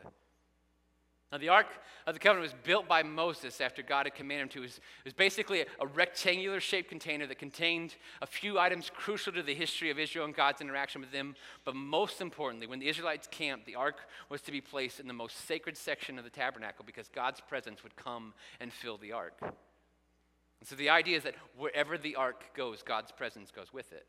Now, 1.31 1.38
the 1.38 1.50
Ark 1.50 1.67
of 2.07 2.15
the 2.15 2.19
Covenant 2.19 2.51
was 2.51 2.62
built 2.63 2.88
by 2.88 3.03
Moses 3.03 3.62
after 3.62 3.83
God 3.83 4.07
had 4.07 4.15
commanded 4.15 4.43
him 4.43 4.50
to. 4.50 4.59
It 4.59 4.62
was, 4.62 4.77
it 4.77 5.05
was 5.05 5.13
basically 5.13 5.62
a, 5.62 5.65
a 5.79 5.86
rectangular 5.86 6.59
shaped 6.59 6.89
container 6.89 7.27
that 7.27 7.38
contained 7.38 7.95
a 8.24 8.25
few 8.25 8.57
items 8.57 8.89
crucial 8.91 9.31
to 9.33 9.43
the 9.43 9.53
history 9.53 9.91
of 9.91 10.00
Israel 10.00 10.25
and 10.25 10.33
God's 10.33 10.59
interaction 10.59 11.01
with 11.01 11.12
them. 11.12 11.36
But 11.65 11.75
most 11.75 12.19
importantly, 12.19 12.65
when 12.65 12.79
the 12.79 12.88
Israelites 12.88 13.27
camped, 13.29 13.67
the 13.67 13.75
Ark 13.75 13.98
was 14.29 14.41
to 14.41 14.51
be 14.51 14.59
placed 14.59 15.00
in 15.00 15.07
the 15.07 15.13
most 15.13 15.45
sacred 15.45 15.77
section 15.77 16.17
of 16.17 16.24
the 16.24 16.31
tabernacle 16.31 16.83
because 16.83 17.07
God's 17.09 17.41
presence 17.41 17.83
would 17.83 17.95
come 17.95 18.33
and 18.59 18.74
fill 18.74 18.98
the 18.98 19.12
Ark. 19.12 19.38
And 19.41 20.67
so 20.67 20.75
the 20.75 20.89
idea 20.89 21.17
is 21.17 21.24
that 21.24 21.36
wherever 21.55 21.95
the 21.98 22.15
Ark 22.15 22.43
goes, 22.55 22.81
God's 22.81 23.12
presence 23.12 23.51
goes 23.51 23.71
with 23.71 23.93
it. 23.93 24.07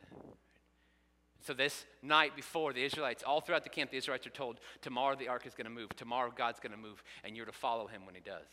So, 1.42 1.54
this 1.54 1.87
night 2.02 2.37
before, 2.37 2.73
the 2.73 2.85
Israelites, 2.85 3.23
all 3.26 3.40
throughout 3.40 3.64
the 3.64 3.70
camp, 3.70 3.90
the 3.90 3.97
Israelites 3.97 4.26
are 4.26 4.30
told, 4.30 4.61
tomorrow 4.82 5.16
the 5.16 5.28
ark 5.28 5.47
is 5.47 5.54
going 5.54 5.64
to 5.64 5.70
move. 5.70 5.88
Tomorrow 5.97 6.32
God's 6.37 6.61
going 6.61 6.73
to 6.73 6.78
move, 6.78 7.02
and 7.25 7.37
you're 7.37 7.47
to 7.47 7.52
follow 7.52 7.87
him 7.87 8.04
when 8.04 8.14
he 8.14 8.20
does. 8.20 8.47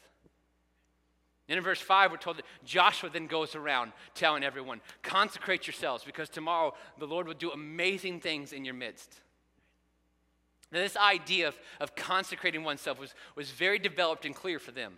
Then 1.48 1.58
in 1.58 1.64
verse 1.64 1.80
5, 1.80 2.12
we're 2.12 2.18
told 2.18 2.38
that 2.38 2.46
Joshua 2.66 3.10
then 3.10 3.28
goes 3.28 3.56
around 3.56 3.94
telling 4.14 4.44
everyone, 4.44 4.82
consecrate 5.02 5.66
yourselves 5.66 6.04
because 6.04 6.30
tomorrow 6.30 6.74
the 7.00 7.08
Lord 7.08 7.26
will 7.26 7.34
do 7.34 7.52
amazing 7.52 8.20
things 8.20 8.52
in 8.52 8.66
your 8.66 8.74
midst. 8.74 9.22
Now, 10.72 10.80
this 10.80 10.98
idea 10.98 11.48
of, 11.48 11.58
of 11.80 11.96
consecrating 11.96 12.66
oneself 12.66 13.00
was, 13.00 13.16
was 13.36 13.52
very 13.52 13.80
developed 13.80 14.26
and 14.26 14.36
clear 14.36 14.60
for 14.60 14.72
them. 14.72 14.98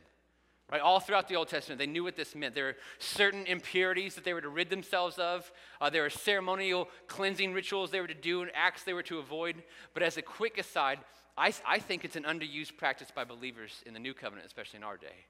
Right, 0.71 0.81
all 0.81 0.99
throughout 0.99 1.27
the 1.27 1.35
Old 1.35 1.47
Testament, 1.47 1.79
they 1.79 1.87
knew 1.87 2.03
what 2.03 2.15
this 2.15 2.35
meant. 2.35 2.53
There 2.53 2.65
were 2.65 2.75
certain 2.99 3.47
impurities 3.47 4.13
that 4.13 4.23
they 4.23 4.33
were 4.33 4.41
to 4.41 4.49
rid 4.49 4.69
themselves 4.69 5.17
of. 5.17 5.51
Uh, 5.81 5.89
there 5.89 6.03
were 6.03 6.11
ceremonial 6.11 6.89
cleansing 7.07 7.53
rituals 7.53 7.89
they 7.89 8.01
were 8.01 8.07
to 8.07 8.13
do 8.13 8.43
and 8.43 8.51
acts 8.53 8.83
they 8.83 8.93
were 8.93 9.03
to 9.03 9.17
avoid. 9.17 9.63
But 9.95 10.03
as 10.03 10.17
a 10.17 10.21
quick 10.21 10.59
aside, 10.59 10.99
I, 11.35 11.53
I 11.67 11.79
think 11.79 12.05
it's 12.05 12.15
an 12.15 12.23
underused 12.23 12.77
practice 12.77 13.09
by 13.13 13.23
believers 13.23 13.81
in 13.87 13.93
the 13.93 13.99
New 13.99 14.13
Covenant, 14.13 14.45
especially 14.45 14.77
in 14.77 14.83
our 14.83 14.97
day. 14.97 15.25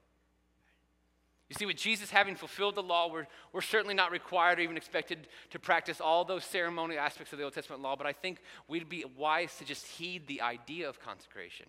You 1.48 1.54
see, 1.58 1.66
with 1.66 1.76
Jesus 1.76 2.10
having 2.10 2.36
fulfilled 2.36 2.76
the 2.76 2.82
law, 2.82 3.10
we're, 3.10 3.26
we're 3.52 3.60
certainly 3.60 3.94
not 3.94 4.12
required 4.12 4.58
or 4.58 4.62
even 4.62 4.76
expected 4.76 5.26
to 5.50 5.58
practice 5.58 6.00
all 6.00 6.24
those 6.24 6.44
ceremonial 6.44 7.00
aspects 7.00 7.32
of 7.32 7.38
the 7.38 7.44
Old 7.44 7.54
Testament 7.54 7.82
law, 7.82 7.96
but 7.96 8.06
I 8.06 8.12
think 8.12 8.40
we'd 8.68 8.88
be 8.88 9.04
wise 9.16 9.56
to 9.56 9.64
just 9.64 9.86
heed 9.86 10.28
the 10.28 10.42
idea 10.42 10.88
of 10.88 11.00
consecration. 11.00 11.66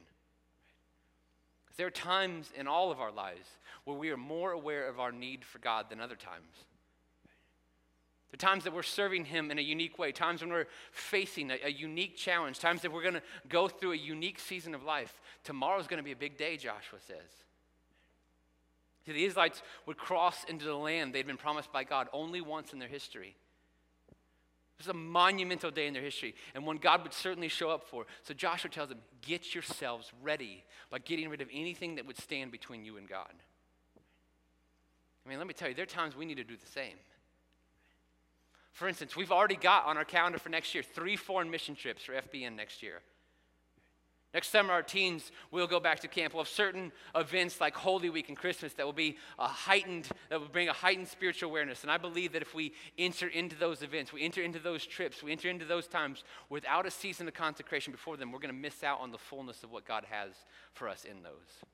There 1.77 1.87
are 1.87 1.91
times 1.91 2.51
in 2.55 2.67
all 2.67 2.91
of 2.91 2.99
our 2.99 3.11
lives 3.11 3.47
where 3.85 3.97
we 3.97 4.09
are 4.09 4.17
more 4.17 4.51
aware 4.51 4.87
of 4.87 4.99
our 4.99 5.11
need 5.11 5.43
for 5.43 5.59
God 5.59 5.89
than 5.89 5.99
other 5.99 6.15
times. 6.15 6.65
There 8.31 8.37
are 8.37 8.49
times 8.49 8.63
that 8.63 8.73
we're 8.73 8.83
serving 8.83 9.25
Him 9.25 9.51
in 9.51 9.59
a 9.59 9.61
unique 9.61 9.99
way, 9.99 10.11
times 10.11 10.41
when 10.41 10.51
we're 10.51 10.67
facing 10.91 11.51
a, 11.51 11.57
a 11.65 11.69
unique 11.69 12.15
challenge, 12.15 12.59
times 12.59 12.81
that 12.81 12.91
we're 12.91 13.01
going 13.01 13.15
to 13.15 13.23
go 13.49 13.67
through 13.67 13.91
a 13.91 13.97
unique 13.97 14.39
season 14.39 14.73
of 14.73 14.83
life. 14.83 15.19
Tomorrow's 15.43 15.87
going 15.87 15.97
to 15.97 16.03
be 16.03 16.13
a 16.13 16.15
big 16.15 16.37
day, 16.37 16.55
Joshua 16.55 16.99
says. 17.05 17.29
See, 19.05 19.13
the 19.13 19.25
Israelites 19.25 19.63
would 19.85 19.97
cross 19.97 20.43
into 20.45 20.65
the 20.65 20.75
land 20.75 21.13
they'd 21.13 21.27
been 21.27 21.35
promised 21.35 21.73
by 21.73 21.83
God 21.83 22.07
only 22.13 22.39
once 22.39 22.71
in 22.71 22.79
their 22.79 22.87
history. 22.87 23.35
It 24.81 24.87
was 24.87 24.95
a 24.95 24.97
monumental 24.97 25.69
day 25.69 25.85
in 25.85 25.93
their 25.93 26.01
history 26.01 26.33
and 26.55 26.65
one 26.65 26.77
God 26.77 27.03
would 27.03 27.13
certainly 27.13 27.49
show 27.49 27.69
up 27.69 27.83
for. 27.83 28.07
So 28.23 28.33
Joshua 28.33 28.71
tells 28.71 28.89
them, 28.89 28.97
Get 29.21 29.53
yourselves 29.53 30.11
ready 30.23 30.63
by 30.89 30.97
getting 30.97 31.29
rid 31.29 31.39
of 31.39 31.49
anything 31.53 31.97
that 31.97 32.07
would 32.07 32.17
stand 32.17 32.51
between 32.51 32.83
you 32.83 32.97
and 32.97 33.07
God. 33.07 33.31
I 35.23 35.29
mean, 35.29 35.37
let 35.37 35.45
me 35.45 35.53
tell 35.53 35.69
you, 35.69 35.75
there 35.75 35.83
are 35.83 35.85
times 35.85 36.15
we 36.15 36.25
need 36.25 36.37
to 36.37 36.43
do 36.43 36.57
the 36.57 36.65
same. 36.65 36.95
For 38.71 38.87
instance, 38.87 39.15
we've 39.15 39.31
already 39.31 39.55
got 39.55 39.85
on 39.85 39.97
our 39.97 40.03
calendar 40.03 40.39
for 40.39 40.49
next 40.49 40.73
year 40.73 40.83
three 40.83 41.15
foreign 41.15 41.51
mission 41.51 41.75
trips 41.75 42.01
for 42.01 42.13
FBN 42.13 42.55
next 42.55 42.81
year. 42.81 43.01
Next 44.33 44.47
summer, 44.49 44.71
our 44.71 44.81
teens 44.81 45.29
will 45.51 45.67
go 45.67 45.81
back 45.81 45.99
to 46.01 46.07
camp. 46.07 46.33
We'll 46.33 46.43
have 46.43 46.51
certain 46.51 46.93
events 47.15 47.59
like 47.59 47.75
Holy 47.75 48.09
Week 48.09 48.29
and 48.29 48.37
Christmas 48.37 48.71
that 48.73 48.85
will 48.85 48.93
be 48.93 49.17
a 49.37 49.47
heightened, 49.47 50.07
that 50.29 50.39
will 50.39 50.47
bring 50.47 50.69
a 50.69 50.73
heightened 50.73 51.09
spiritual 51.09 51.49
awareness. 51.49 51.83
And 51.83 51.91
I 51.91 51.97
believe 51.97 52.31
that 52.31 52.41
if 52.41 52.55
we 52.55 52.73
enter 52.97 53.27
into 53.27 53.57
those 53.57 53.81
events, 53.81 54.13
we 54.13 54.23
enter 54.23 54.41
into 54.41 54.59
those 54.59 54.85
trips, 54.85 55.21
we 55.21 55.33
enter 55.33 55.49
into 55.49 55.65
those 55.65 55.85
times 55.85 56.23
without 56.49 56.85
a 56.85 56.91
season 56.91 57.27
of 57.27 57.33
consecration 57.33 57.91
before 57.91 58.15
them, 58.15 58.31
we're 58.31 58.39
going 58.39 58.55
to 58.55 58.59
miss 58.59 58.83
out 58.83 59.01
on 59.01 59.11
the 59.11 59.17
fullness 59.17 59.63
of 59.63 59.71
what 59.71 59.85
God 59.85 60.05
has 60.09 60.31
for 60.73 60.87
us 60.87 61.03
in 61.03 61.23
those. 61.23 61.65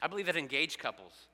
I 0.00 0.06
believe 0.06 0.26
that 0.26 0.36
engaged 0.36 0.78
couples 0.78 1.26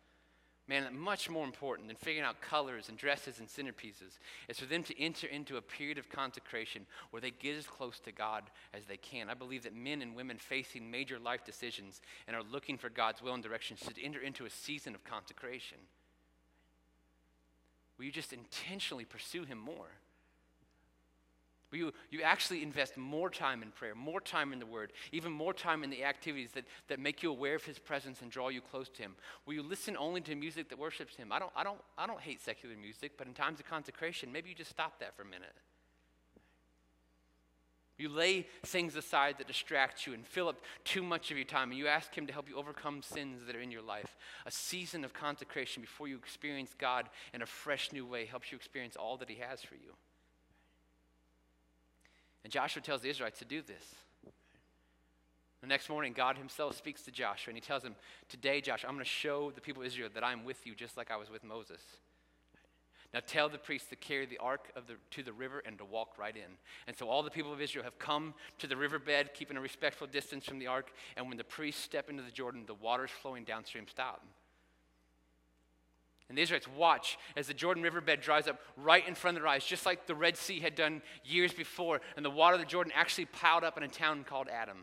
Man, 0.73 0.97
much 0.97 1.29
more 1.29 1.45
important 1.45 1.87
than 1.89 1.99
figuring 1.99 2.27
out 2.27 2.41
colors 2.41 2.89
and 2.89 2.97
dresses 2.97 3.41
and 3.41 3.47
centerpieces 3.47 4.19
is 4.49 4.59
for 4.59 4.65
them 4.65 4.83
to 4.85 4.99
enter 4.99 5.27
into 5.27 5.59
a 5.59 5.61
period 5.61 5.99
of 5.99 6.09
consecration 6.09 6.87
where 7.11 7.21
they 7.21 7.31
get 7.31 7.59
as 7.59 7.67
close 7.67 8.01
to 8.01 8.11
God 8.11 8.45
as 8.73 8.87
they 8.87 8.97
can. 8.97 9.29
I 9.29 9.35
believe 9.35 9.65
that 9.65 9.77
men 9.77 10.01
and 10.01 10.17
women 10.17 10.39
facing 10.39 10.91
major 10.91 11.19
life 11.19 11.45
decisions 11.45 12.01
and 12.27 12.35
are 12.35 12.43
looking 12.43 12.79
for 12.79 12.89
God's 12.89 13.21
will 13.21 13.35
and 13.35 13.43
direction 13.43 13.77
should 13.77 13.99
enter 14.03 14.21
into 14.21 14.47
a 14.47 14.51
season 14.51 14.95
of 14.95 15.05
consecration. 15.05 15.77
Will 17.99 18.07
you 18.07 18.11
just 18.13 18.33
intentionally 18.33 19.05
pursue 19.05 19.45
Him 19.45 19.59
more? 19.59 19.91
Will 21.73 21.79
you, 21.79 21.93
you 22.11 22.23
actually 22.23 22.63
invest 22.63 22.99
more 22.99 23.31
time 23.31 23.63
in 23.63 23.71
prayer, 23.71 23.95
more 23.95 24.21
time 24.21 24.53
in 24.53 24.59
the 24.59 24.67
Word, 24.67 24.93
even 25.11 25.33
more 25.33 25.55
time 25.55 25.83
in 25.83 25.89
the 25.89 26.05
activities 26.05 26.51
that, 26.53 26.65
that 26.89 27.01
make 27.01 27.23
you 27.23 27.31
aware 27.31 27.55
of 27.55 27.65
His 27.65 27.79
presence 27.79 28.21
and 28.21 28.31
draw 28.31 28.51
you 28.51 28.61
close 28.61 28.91
to 28.91 29.03
Him? 29.03 29.17
Will 29.47 29.55
you 29.55 29.63
listen 29.63 29.97
only 29.97 30.21
to 30.21 30.35
music 30.35 30.69
that 30.69 30.79
worships 30.79 31.17
Him? 31.17 31.33
I 31.33 31.39
don't, 31.39 31.53
I 31.57 31.65
don't, 31.65 31.81
I 31.97 32.07
don't 32.07 32.21
hate 32.21 32.43
secular 32.43 32.77
music, 32.77 33.13
but 33.17 33.27
in 33.27 33.33
times 33.33 33.59
of 33.59 33.67
consecration, 33.67 34.31
maybe 34.31 34.51
you 34.51 34.55
just 34.55 34.71
stop 34.71 35.01
that 35.01 35.17
for 35.17 35.23
a 35.23 35.27
minute. 35.27 35.55
You 37.97 38.11
lay 38.11 38.47
things 38.65 38.97
aside 38.97 39.37
that 39.39 39.47
distract 39.47 40.07
you 40.07 40.13
and 40.13 40.27
fill 40.27 40.49
up 40.49 40.61
too 40.85 41.03
much 41.03 41.31
of 41.31 41.39
your 41.39 41.47
time, 41.47 41.71
and 41.71 41.79
you 41.79 41.87
ask 41.87 42.15
Him 42.15 42.27
to 42.27 42.33
help 42.35 42.51
you 42.51 42.57
overcome 42.57 43.01
sins 43.01 43.47
that 43.47 43.57
are 43.57 43.61
in 43.61 43.71
your 43.71 43.83
life. 43.83 44.17
A 44.45 44.51
season 44.51 45.05
of 45.05 45.15
consecration 45.15 45.81
before 45.81 46.09
you 46.09 46.17
experience 46.17 46.75
God 46.77 47.09
in 47.33 47.41
a 47.41 47.47
fresh 47.47 47.93
new 47.93 48.05
way 48.05 48.27
helps 48.27 48.53
you 48.53 48.57
experience 48.57 48.97
all 48.97 49.17
that 49.19 49.31
He 49.31 49.37
has 49.37 49.63
for 49.63 49.77
you. 49.77 49.93
And 52.45 52.53
Joshua 52.53 52.83
tells 52.83 53.03
the 53.03 53.09
Israelites 53.09 53.39
to 53.39 53.45
do 53.45 53.63
this. 53.63 53.95
The 55.61 55.69
next 55.69 55.89
morning, 55.89 56.13
God 56.13 56.37
himself 56.37 56.77
speaks 56.77 57.03
to 57.03 57.13
Joshua 57.13 57.53
and 57.53 57.57
he 57.57 57.61
tells 57.61 57.85
him, 57.85 57.95
Today, 58.29 58.61
Joshua, 58.61 58.89
I'm 58.89 58.97
going 58.97 59.05
to 59.05 59.11
show 59.11 59.53
the 59.53 59.61
people 59.61 59.83
of 59.83 59.87
Israel 59.87 60.09
that 60.13 60.25
I'm 60.25 60.45
with 60.45 60.67
you 60.67 60.75
just 60.75 60.97
like 60.97 61.11
I 61.11 61.17
was 61.17 61.31
with 61.31 61.45
Moses. 61.45 61.81
Now 63.15 63.21
tell 63.25 63.49
the 63.49 63.59
priests 63.59 63.89
to 63.91 63.97
carry 63.97 64.27
the 64.27 64.39
ark 64.39 64.73
the, 64.75 64.95
to 65.11 65.23
the 65.23 65.33
river 65.33 65.63
and 65.65 65.77
to 65.79 65.85
walk 65.85 66.19
right 66.19 66.35
in. 66.35 66.57
And 66.87 66.97
so 66.97 67.09
all 67.09 67.23
the 67.23 67.31
people 67.31 67.53
of 67.53 67.61
Israel 67.61 67.85
have 67.85 67.99
come 67.99 68.35
to 68.59 68.67
the 68.67 68.77
riverbed, 68.77 69.35
keeping 69.35 69.57
a 69.57 69.61
respectful 69.61 70.07
distance 70.07 70.47
from 70.47 70.59
the 70.59 70.67
ark. 70.67 70.91
And 71.17 71.29
when 71.29 71.37
the 71.37 71.45
priests 71.45 71.83
step 71.83 72.09
into 72.09 72.23
the 72.23 72.31
Jordan, 72.31 72.65
the 72.67 72.75
waters 72.75 73.11
flowing 73.11 73.45
downstream 73.45 73.87
stop. 73.87 74.25
And 76.33 76.39
the 76.39 76.43
Israelites 76.45 76.67
watch 76.67 77.19
as 77.37 77.47
the 77.47 77.53
Jordan 77.53 77.83
riverbed 77.83 78.23
dries 78.23 78.49
up 78.49 78.59
right 78.79 79.07
in 79.07 79.15
front 79.15 79.37
of 79.37 79.43
their 79.43 79.53
eyes, 79.53 79.67
just 79.67 79.85
like 79.85 80.07
the 80.07 80.15
Red 80.15 80.39
Sea 80.39 80.61
had 80.61 80.75
done 80.75 81.03
years 81.27 81.53
before. 81.53 82.01
And 82.17 82.25
the 82.25 82.31
water 82.31 82.55
of 82.55 82.61
the 82.61 82.65
Jordan 82.65 82.91
actually 82.97 83.27
piled 83.27 83.65
up 83.65 83.77
in 83.77 83.83
a 83.83 83.89
town 83.89 84.25
called 84.25 84.49
Adam. 84.49 84.79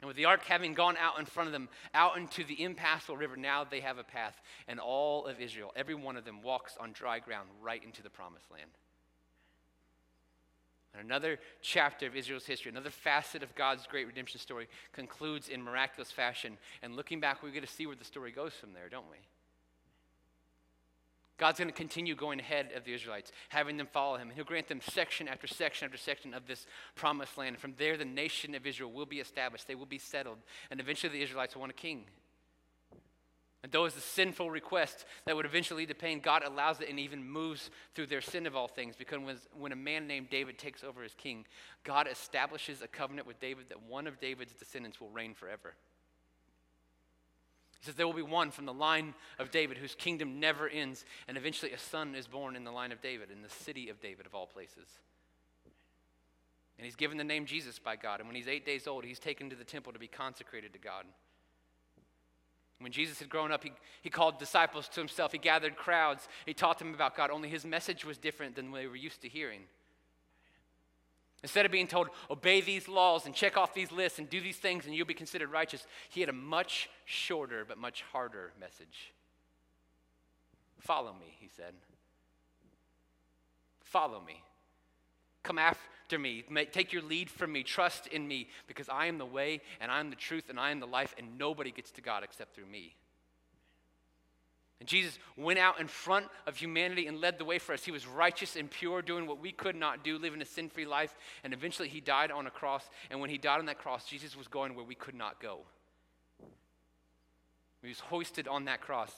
And 0.00 0.08
with 0.08 0.16
the 0.16 0.24
ark 0.24 0.42
having 0.46 0.72
gone 0.72 0.96
out 0.98 1.18
in 1.18 1.26
front 1.26 1.48
of 1.48 1.52
them, 1.52 1.68
out 1.92 2.16
into 2.16 2.44
the 2.44 2.62
impassable 2.62 3.18
river, 3.18 3.36
now 3.36 3.62
they 3.62 3.80
have 3.80 3.98
a 3.98 4.02
path. 4.02 4.40
And 4.68 4.80
all 4.80 5.26
of 5.26 5.38
Israel, 5.38 5.70
every 5.76 5.94
one 5.94 6.16
of 6.16 6.24
them, 6.24 6.40
walks 6.40 6.78
on 6.80 6.92
dry 6.92 7.18
ground 7.18 7.50
right 7.60 7.84
into 7.84 8.02
the 8.02 8.08
promised 8.08 8.50
land. 8.50 8.70
And 10.94 11.04
another 11.04 11.38
chapter 11.60 12.06
of 12.06 12.16
Israel's 12.16 12.46
history, 12.46 12.70
another 12.70 12.88
facet 12.88 13.42
of 13.42 13.54
God's 13.54 13.86
great 13.86 14.06
redemption 14.06 14.40
story, 14.40 14.66
concludes 14.94 15.50
in 15.50 15.62
miraculous 15.62 16.10
fashion. 16.10 16.56
And 16.82 16.96
looking 16.96 17.20
back, 17.20 17.42
we 17.42 17.50
get 17.50 17.66
to 17.66 17.70
see 17.70 17.84
where 17.84 17.96
the 17.96 18.04
story 18.06 18.32
goes 18.32 18.54
from 18.54 18.72
there, 18.72 18.88
don't 18.88 19.10
we? 19.10 19.18
God's 21.36 21.58
going 21.58 21.68
to 21.68 21.74
continue 21.74 22.14
going 22.14 22.38
ahead 22.38 22.70
of 22.76 22.84
the 22.84 22.94
Israelites, 22.94 23.32
having 23.48 23.76
them 23.76 23.88
follow 23.92 24.16
him. 24.16 24.28
And 24.28 24.32
he'll 24.32 24.44
grant 24.44 24.68
them 24.68 24.80
section 24.80 25.26
after 25.26 25.48
section 25.48 25.86
after 25.86 25.98
section 25.98 26.32
of 26.32 26.46
this 26.46 26.66
promised 26.94 27.36
land. 27.36 27.54
And 27.54 27.58
from 27.58 27.74
there, 27.76 27.96
the 27.96 28.04
nation 28.04 28.54
of 28.54 28.66
Israel 28.66 28.92
will 28.92 29.06
be 29.06 29.18
established, 29.18 29.66
they 29.66 29.74
will 29.74 29.86
be 29.86 29.98
settled. 29.98 30.38
And 30.70 30.80
eventually, 30.80 31.12
the 31.12 31.22
Israelites 31.22 31.54
will 31.54 31.60
want 31.60 31.72
a 31.72 31.74
king. 31.74 32.04
And 33.64 33.72
though 33.72 33.86
it's 33.86 33.96
a 33.96 34.00
sinful 34.00 34.50
request 34.50 35.06
that 35.24 35.34
would 35.34 35.46
eventually 35.46 35.84
lead 35.84 35.88
to 35.88 35.94
pain, 35.94 36.20
God 36.20 36.42
allows 36.44 36.82
it 36.82 36.90
and 36.90 37.00
even 37.00 37.26
moves 37.26 37.70
through 37.94 38.08
their 38.08 38.20
sin 38.20 38.46
of 38.46 38.54
all 38.54 38.68
things. 38.68 38.94
Because 38.94 39.20
when, 39.20 39.38
when 39.58 39.72
a 39.72 39.76
man 39.76 40.06
named 40.06 40.28
David 40.28 40.58
takes 40.58 40.84
over 40.84 41.02
as 41.02 41.14
king, 41.14 41.46
God 41.82 42.06
establishes 42.06 42.82
a 42.82 42.86
covenant 42.86 43.26
with 43.26 43.40
David 43.40 43.70
that 43.70 43.82
one 43.82 44.06
of 44.06 44.20
David's 44.20 44.52
descendants 44.52 45.00
will 45.00 45.08
reign 45.08 45.32
forever. 45.32 45.76
Says, 47.84 47.94
There 47.94 48.06
will 48.06 48.14
be 48.14 48.22
one 48.22 48.50
from 48.50 48.66
the 48.66 48.72
line 48.72 49.14
of 49.38 49.50
David 49.50 49.78
whose 49.78 49.94
kingdom 49.94 50.40
never 50.40 50.68
ends, 50.68 51.04
and 51.28 51.36
eventually 51.36 51.72
a 51.72 51.78
son 51.78 52.14
is 52.14 52.26
born 52.26 52.56
in 52.56 52.64
the 52.64 52.70
line 52.70 52.92
of 52.92 53.00
David, 53.00 53.30
in 53.30 53.42
the 53.42 53.48
city 53.48 53.88
of 53.88 54.00
David, 54.00 54.26
of 54.26 54.34
all 54.34 54.46
places. 54.46 54.88
And 56.78 56.84
he's 56.84 56.96
given 56.96 57.18
the 57.18 57.24
name 57.24 57.46
Jesus 57.46 57.78
by 57.78 57.96
God. 57.96 58.20
And 58.20 58.28
when 58.28 58.36
he's 58.36 58.48
eight 58.48 58.66
days 58.66 58.86
old, 58.86 59.04
he's 59.04 59.18
taken 59.18 59.50
to 59.50 59.56
the 59.56 59.64
temple 59.64 59.92
to 59.92 59.98
be 59.98 60.08
consecrated 60.08 60.72
to 60.72 60.78
God. 60.78 61.04
When 62.80 62.90
Jesus 62.90 63.18
had 63.20 63.28
grown 63.28 63.52
up, 63.52 63.62
he, 63.62 63.72
he 64.02 64.10
called 64.10 64.38
disciples 64.38 64.88
to 64.88 65.00
himself. 65.00 65.32
He 65.32 65.38
gathered 65.38 65.76
crowds. 65.76 66.28
He 66.44 66.54
taught 66.54 66.78
them 66.78 66.92
about 66.92 67.16
God, 67.16 67.30
only 67.30 67.48
his 67.48 67.64
message 67.64 68.04
was 68.04 68.18
different 68.18 68.56
than 68.56 68.72
they 68.72 68.86
were 68.86 68.96
used 68.96 69.22
to 69.22 69.28
hearing. 69.28 69.62
Instead 71.44 71.66
of 71.66 71.70
being 71.70 71.86
told, 71.86 72.08
obey 72.30 72.62
these 72.62 72.88
laws 72.88 73.26
and 73.26 73.34
check 73.34 73.58
off 73.58 73.74
these 73.74 73.92
lists 73.92 74.18
and 74.18 74.30
do 74.30 74.40
these 74.40 74.56
things 74.56 74.86
and 74.86 74.94
you'll 74.94 75.06
be 75.06 75.12
considered 75.12 75.52
righteous, 75.52 75.86
he 76.08 76.20
had 76.20 76.30
a 76.30 76.32
much 76.32 76.88
shorter 77.04 77.66
but 77.68 77.76
much 77.76 78.02
harder 78.12 78.50
message. 78.58 79.12
Follow 80.80 81.12
me, 81.12 81.36
he 81.38 81.50
said. 81.54 81.74
Follow 83.82 84.22
me. 84.22 84.42
Come 85.42 85.58
after 85.58 86.18
me. 86.18 86.44
Take 86.72 86.94
your 86.94 87.02
lead 87.02 87.28
from 87.28 87.52
me. 87.52 87.62
Trust 87.62 88.06
in 88.06 88.26
me 88.26 88.48
because 88.66 88.88
I 88.88 89.04
am 89.04 89.18
the 89.18 89.26
way 89.26 89.60
and 89.82 89.92
I 89.92 90.00
am 90.00 90.08
the 90.08 90.16
truth 90.16 90.48
and 90.48 90.58
I 90.58 90.70
am 90.70 90.80
the 90.80 90.86
life, 90.86 91.14
and 91.18 91.36
nobody 91.36 91.72
gets 91.72 91.90
to 91.90 92.00
God 92.00 92.24
except 92.24 92.54
through 92.54 92.66
me. 92.72 92.94
And 94.80 94.88
Jesus 94.88 95.18
went 95.36 95.58
out 95.58 95.80
in 95.80 95.86
front 95.86 96.26
of 96.46 96.56
humanity 96.56 97.06
and 97.06 97.20
led 97.20 97.38
the 97.38 97.44
way 97.44 97.58
for 97.58 97.72
us. 97.72 97.84
He 97.84 97.92
was 97.92 98.06
righteous 98.06 98.56
and 98.56 98.70
pure, 98.70 99.02
doing 99.02 99.26
what 99.26 99.40
we 99.40 99.52
could 99.52 99.76
not 99.76 100.02
do, 100.02 100.18
living 100.18 100.42
a 100.42 100.44
sin 100.44 100.68
free 100.68 100.84
life. 100.84 101.14
And 101.44 101.52
eventually 101.52 101.88
he 101.88 102.00
died 102.00 102.30
on 102.30 102.46
a 102.46 102.50
cross. 102.50 102.84
And 103.10 103.20
when 103.20 103.30
he 103.30 103.38
died 103.38 103.60
on 103.60 103.66
that 103.66 103.78
cross, 103.78 104.04
Jesus 104.04 104.36
was 104.36 104.48
going 104.48 104.74
where 104.74 104.84
we 104.84 104.94
could 104.94 105.14
not 105.14 105.40
go. 105.40 105.60
He 107.82 107.88
was 107.88 108.00
hoisted 108.00 108.48
on 108.48 108.64
that 108.64 108.80
cross. 108.80 109.12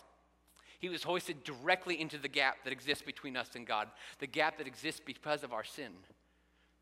He 0.79 0.89
was 0.89 1.05
hoisted 1.05 1.43
directly 1.43 1.99
into 2.01 2.19
the 2.19 2.29
gap 2.29 2.57
that 2.65 2.73
exists 2.73 3.03
between 3.03 3.37
us 3.37 3.51
and 3.55 3.67
God, 3.67 3.89
the 4.19 4.27
gap 4.27 4.59
that 4.59 4.67
exists 4.67 5.01
because 5.05 5.43
of 5.43 5.53
our 5.53 5.65
sin. 5.65 5.93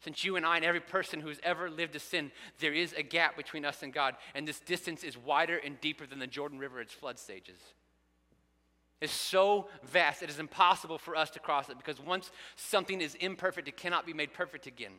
Since 0.03 0.25
you 0.25 0.35
and 0.37 0.45
I 0.45 0.57
and 0.57 0.65
every 0.65 0.81
person 0.81 1.21
who 1.21 1.29
has 1.29 1.39
ever 1.45 1.71
lived 1.71 1.95
a 1.95 2.01
sin, 2.01 2.33
there 2.59 2.75
is 2.75 2.93
a 2.95 3.03
gap 3.03 3.37
between 3.37 3.65
us 3.65 3.83
and 3.83 3.93
God, 3.93 4.17
and 4.35 4.49
this 4.49 4.59
distance 4.59 5.05
is 5.05 5.17
wider 5.17 5.59
and 5.59 5.81
deeper 5.81 6.07
than 6.07 6.19
the 6.19 6.27
Jordan 6.27 6.59
River 6.59 6.81
at 6.81 6.87
its 6.87 6.95
flood 6.95 7.19
stages 7.19 7.59
is 9.01 9.11
so 9.11 9.69
vast, 9.85 10.23
it 10.23 10.31
is 10.31 10.39
impossible 10.39 10.99
for 10.99 11.17
us 11.17 11.31
to 11.31 11.39
cross 11.39 11.69
it 11.69 11.77
because 11.77 12.01
once 12.01 12.31
something 12.57 13.01
is 13.01 13.15
imperfect, 13.17 13.69
it 13.69 13.77
cannot 13.77 14.07
be 14.07 14.13
made 14.13 14.33
perfect 14.33 14.67
again. 14.67 14.93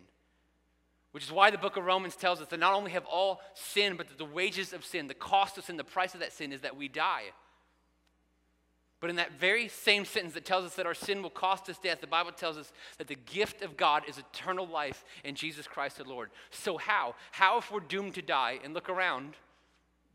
Which 1.12 1.24
is 1.24 1.32
why 1.32 1.50
the 1.50 1.58
book 1.58 1.78
of 1.78 1.86
Romans 1.86 2.16
tells 2.16 2.42
us 2.42 2.48
that 2.50 2.60
not 2.60 2.74
only 2.74 2.92
have 2.92 3.06
all 3.06 3.40
sin, 3.54 3.96
but 3.96 4.10
that 4.10 4.18
the 4.18 4.26
wages 4.26 4.74
of 4.74 4.84
sin, 4.84 5.08
the 5.08 5.14
cost 5.14 5.58
of 5.58 5.64
sin, 5.64 5.78
the 5.78 5.84
price 5.84 6.14
of 6.14 6.20
that 6.20 6.34
sin 6.34 6.52
is 6.52 6.62
that 6.62 6.76
we 6.76 6.90
die. 6.90 7.24
But 9.00 9.10
in 9.10 9.16
that 9.18 9.40
very 9.40 9.68
same 9.68 10.04
sentence 10.04 10.34
that 10.34 10.46
tells 10.46 10.66
us 10.66 10.76
that 10.76 10.86
our 10.86 10.94
sin 10.94 11.22
will 11.22 11.30
cost 11.30 11.70
us 11.70 11.78
death, 11.78 12.02
the 12.02 12.08
Bible 12.08 12.32
tells 12.32 12.58
us 12.58 12.72
that 12.98 13.08
the 13.08 13.16
gift 13.16 13.62
of 13.62 13.78
God 13.78 14.04
is 14.10 14.18
eternal 14.18 14.68
life 14.68 15.06
in 15.24 15.36
Jesus 15.36 15.68
Christ 15.68 15.98
the 15.98 16.04
Lord. 16.04 16.32
So, 16.50 16.78
how? 16.78 17.16
How, 17.32 17.60
if 17.60 17.72
we're 17.72 17.82
doomed 17.82 18.16
to 18.16 18.22
die 18.22 18.60
and 18.64 18.74
look 18.74 18.90
around, 18.90 19.36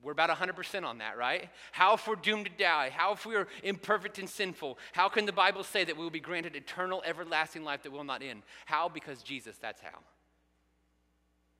we're 0.02 0.12
about 0.12 0.30
100% 0.30 0.84
on 0.84 0.98
that, 0.98 1.18
right? 1.18 1.50
How 1.72 1.94
if 1.94 2.06
we're 2.08 2.14
doomed 2.14 2.46
to 2.46 2.52
die? 2.62 2.90
How 2.90 3.12
if 3.12 3.26
we're 3.26 3.48
imperfect 3.62 4.18
and 4.18 4.28
sinful? 4.28 4.78
How 4.92 5.08
can 5.08 5.26
the 5.26 5.32
Bible 5.32 5.62
say 5.62 5.84
that 5.84 5.96
we 5.96 6.02
will 6.02 6.10
be 6.10 6.20
granted 6.20 6.56
eternal, 6.56 7.02
everlasting 7.04 7.64
life 7.64 7.82
that 7.82 7.92
will 7.92 8.04
not 8.04 8.22
end? 8.22 8.42
How? 8.64 8.88
Because 8.88 9.22
Jesus, 9.22 9.56
that's 9.60 9.80
how. 9.80 9.98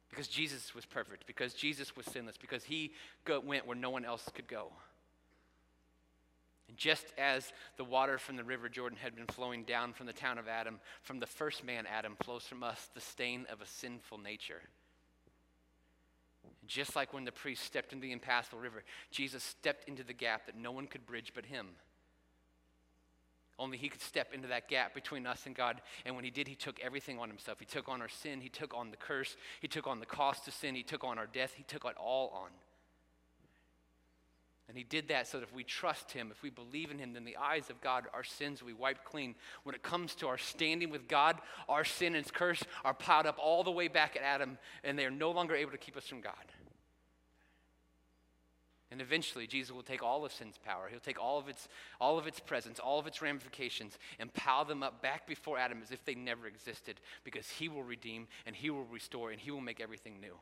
Because 0.09 0.27
Jesus 0.27 0.75
was 0.75 0.87
perfect, 0.87 1.27
because 1.27 1.55
Jesus 1.55 1.95
was 1.97 2.07
sinless, 2.07 2.37
because 2.37 2.65
he 2.65 2.93
went 3.45 3.67
where 3.67 3.77
no 3.77 3.91
one 3.91 4.05
else 4.05 4.25
could 4.35 4.49
go. 4.49 4.73
And 6.69 6.77
just 6.77 7.07
as 7.19 7.53
the 7.77 7.85
water 7.85 8.17
from 8.17 8.37
the 8.37 8.45
river 8.45 8.69
Jordan 8.69 8.99
had 9.01 9.15
been 9.15 9.27
flowing 9.27 9.65
down 9.65 9.93
from 9.93 10.07
the 10.07 10.13
town 10.13 10.39
of 10.39 10.49
Adam, 10.49 10.81
from 11.03 11.21
the 11.21 11.27
first 11.27 11.65
man 11.65 11.85
Adam 11.87 12.17
flows 12.23 12.45
from 12.45 12.63
us 12.63 12.89
the 12.95 13.01
stain 13.01 13.47
of 13.53 13.61
a 13.61 13.67
sinful 13.67 14.19
nature. 14.19 14.63
Just 16.67 16.95
like 16.97 17.13
when 17.13 17.25
the 17.25 17.33
priest 17.33 17.65
stepped 17.65 17.93
into 17.93 18.07
the 18.07 18.13
impassable 18.13 18.59
river, 18.59 18.85
Jesus 19.11 19.43
stepped 19.43 19.89
into 19.89 20.05
the 20.05 20.13
gap 20.13 20.47
that 20.47 20.57
no 20.57 20.73
one 20.73 20.87
could 20.87 21.07
bridge 21.07 21.33
but 21.35 21.47
him. 21.47 21.67
Only 23.59 23.77
he 23.77 23.91
could 23.91 24.01
step 24.01 24.33
into 24.33 24.49
that 24.49 24.69
gap 24.69 24.95
between 24.95 25.27
us 25.27 25.45
and 25.45 25.55
God. 25.55 25.83
And 26.07 26.15
when 26.17 26.25
he 26.25 26.31
did, 26.31 26.49
he 26.49 26.55
took 26.55 26.81
everything 26.81 27.19
on 27.19 27.29
himself. 27.29 27.59
He 27.59 27.67
took 27.67 27.91
on 27.91 28.01
our 28.01 28.09
sin, 28.09 28.41
he 28.41 28.49
took 28.49 28.75
on 28.75 28.91
the 28.91 28.97
curse, 28.97 29.37
he 29.61 29.69
took 29.69 29.87
on 29.87 30.01
the 30.01 30.07
cost 30.07 30.49
of 30.49 30.55
sin, 30.55 30.75
he 30.75 30.83
took 30.83 31.05
on 31.05 31.19
our 31.19 31.27
death, 31.27 31.53
he 31.55 31.63
took 31.65 31.85
it 31.85 31.97
all 31.99 32.31
on. 32.31 32.51
And 34.71 34.79
he 34.79 34.85
did 34.85 35.09
that 35.09 35.27
so 35.27 35.41
that 35.41 35.49
if 35.49 35.53
we 35.53 35.65
trust 35.65 36.13
him, 36.13 36.29
if 36.31 36.45
we 36.45 36.49
believe 36.49 36.93
in 36.93 36.99
him, 37.01 37.13
then 37.13 37.25
the 37.25 37.37
eyes 37.37 37.71
of 37.71 37.81
God, 37.81 38.05
our 38.15 38.23
sins 38.23 38.63
we 38.63 38.73
wipe 38.73 39.05
clean. 39.05 39.35
When 39.65 39.75
it 39.75 39.83
comes 39.83 40.15
to 40.15 40.29
our 40.29 40.39
standing 40.39 40.91
with 40.91 41.09
God, 41.09 41.39
our 41.69 41.85
sin 41.85 42.15
and 42.15 42.33
curse 42.33 42.63
are 42.85 42.95
piled 42.95 43.27
up 43.27 43.37
all 43.43 43.65
the 43.65 43.73
way 43.73 43.89
back 43.89 44.15
at 44.15 44.23
Adam, 44.23 44.59
and 44.85 44.97
they 44.97 45.05
are 45.05 45.11
no 45.11 45.33
longer 45.33 45.57
able 45.57 45.73
to 45.73 45.77
keep 45.77 45.97
us 45.97 46.07
from 46.07 46.21
God. 46.21 46.35
And 48.93 49.01
eventually, 49.01 49.49
Jesus 49.49 49.73
will 49.75 49.83
take 49.83 50.05
all 50.05 50.25
of 50.25 50.33
sin's 50.33 50.59
power. 50.59 50.87
He'll 50.89 51.01
take 51.01 51.21
all 51.21 51.41
of 51.41 51.49
its, 51.49 51.67
all 52.01 52.17
of 52.17 52.29
its 52.29 52.39
presence, 52.39 52.79
all 52.79 53.01
of 53.01 53.09
its 53.09 53.21
ramifications, 53.21 53.99
and 54.21 54.33
pile 54.35 54.65
them 54.65 54.85
up 54.85 55.03
back 55.03 55.27
before 55.27 55.59
Adam 55.59 55.81
as 55.83 55.91
if 55.91 56.05
they 56.05 56.15
never 56.15 56.47
existed, 56.47 57.01
because 57.25 57.49
he 57.49 57.69
will 57.69 57.83
redeem 57.83 58.29
and 58.47 58.55
he 58.55 58.71
will 58.71 58.85
restore 58.85 59.33
and 59.33 59.41
he 59.41 59.51
will 59.51 59.61
make 59.61 59.81
everything 59.81 60.21
new. 60.21 60.37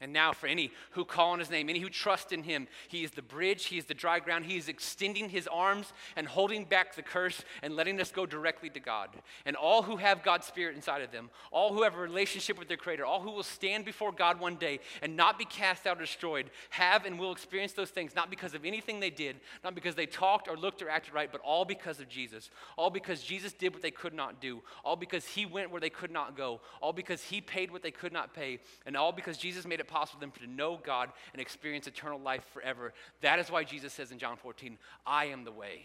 And 0.00 0.12
now, 0.12 0.32
for 0.32 0.48
any 0.48 0.72
who 0.90 1.04
call 1.04 1.30
on 1.30 1.38
his 1.38 1.50
name, 1.50 1.68
any 1.68 1.78
who 1.78 1.88
trust 1.88 2.32
in 2.32 2.42
him, 2.42 2.66
he 2.88 3.04
is 3.04 3.12
the 3.12 3.22
bridge, 3.22 3.66
he 3.66 3.78
is 3.78 3.84
the 3.84 3.94
dry 3.94 4.18
ground, 4.18 4.44
he 4.44 4.56
is 4.56 4.68
extending 4.68 5.28
his 5.28 5.46
arms 5.46 5.92
and 6.16 6.26
holding 6.26 6.64
back 6.64 6.94
the 6.94 7.02
curse 7.02 7.44
and 7.62 7.76
letting 7.76 8.00
us 8.00 8.10
go 8.10 8.26
directly 8.26 8.68
to 8.70 8.80
God. 8.80 9.10
And 9.46 9.54
all 9.54 9.82
who 9.82 9.96
have 9.96 10.24
God's 10.24 10.46
Spirit 10.46 10.74
inside 10.74 11.02
of 11.02 11.12
them, 11.12 11.30
all 11.52 11.72
who 11.72 11.84
have 11.84 11.94
a 11.94 12.00
relationship 12.00 12.58
with 12.58 12.66
their 12.66 12.76
Creator, 12.76 13.06
all 13.06 13.20
who 13.20 13.30
will 13.30 13.44
stand 13.44 13.84
before 13.84 14.10
God 14.10 14.40
one 14.40 14.56
day 14.56 14.80
and 15.00 15.16
not 15.16 15.38
be 15.38 15.44
cast 15.44 15.86
out 15.86 15.98
or 15.98 16.02
destroyed, 16.02 16.50
have 16.70 17.06
and 17.06 17.18
will 17.18 17.32
experience 17.32 17.72
those 17.72 17.90
things, 17.90 18.16
not 18.16 18.30
because 18.30 18.52
of 18.54 18.64
anything 18.64 18.98
they 18.98 19.10
did, 19.10 19.36
not 19.62 19.76
because 19.76 19.94
they 19.94 20.06
talked 20.06 20.48
or 20.48 20.56
looked 20.56 20.82
or 20.82 20.90
acted 20.90 21.14
right, 21.14 21.30
but 21.30 21.40
all 21.40 21.64
because 21.64 22.00
of 22.00 22.08
Jesus. 22.08 22.50
All 22.76 22.90
because 22.90 23.22
Jesus 23.22 23.52
did 23.52 23.72
what 23.72 23.82
they 23.82 23.92
could 23.92 24.12
not 24.12 24.40
do, 24.40 24.60
all 24.84 24.96
because 24.96 25.24
he 25.24 25.46
went 25.46 25.70
where 25.70 25.80
they 25.80 25.88
could 25.88 26.10
not 26.10 26.36
go, 26.36 26.60
all 26.82 26.92
because 26.92 27.22
he 27.22 27.40
paid 27.40 27.70
what 27.70 27.82
they 27.82 27.92
could 27.92 28.12
not 28.12 28.34
pay, 28.34 28.58
and 28.84 28.96
all 28.96 29.12
because 29.12 29.38
Jesus 29.38 29.66
made 29.66 29.80
it 29.80 29.83
possible 29.84 30.20
for 30.20 30.26
them 30.26 30.32
to 30.40 30.46
know 30.46 30.78
God 30.82 31.10
and 31.32 31.40
experience 31.40 31.86
eternal 31.86 32.20
life 32.20 32.44
forever. 32.52 32.92
That 33.20 33.38
is 33.38 33.50
why 33.50 33.64
Jesus 33.64 33.92
says 33.92 34.10
in 34.10 34.18
John 34.18 34.36
14, 34.36 34.78
I 35.06 35.26
am 35.26 35.44
the 35.44 35.52
way. 35.52 35.82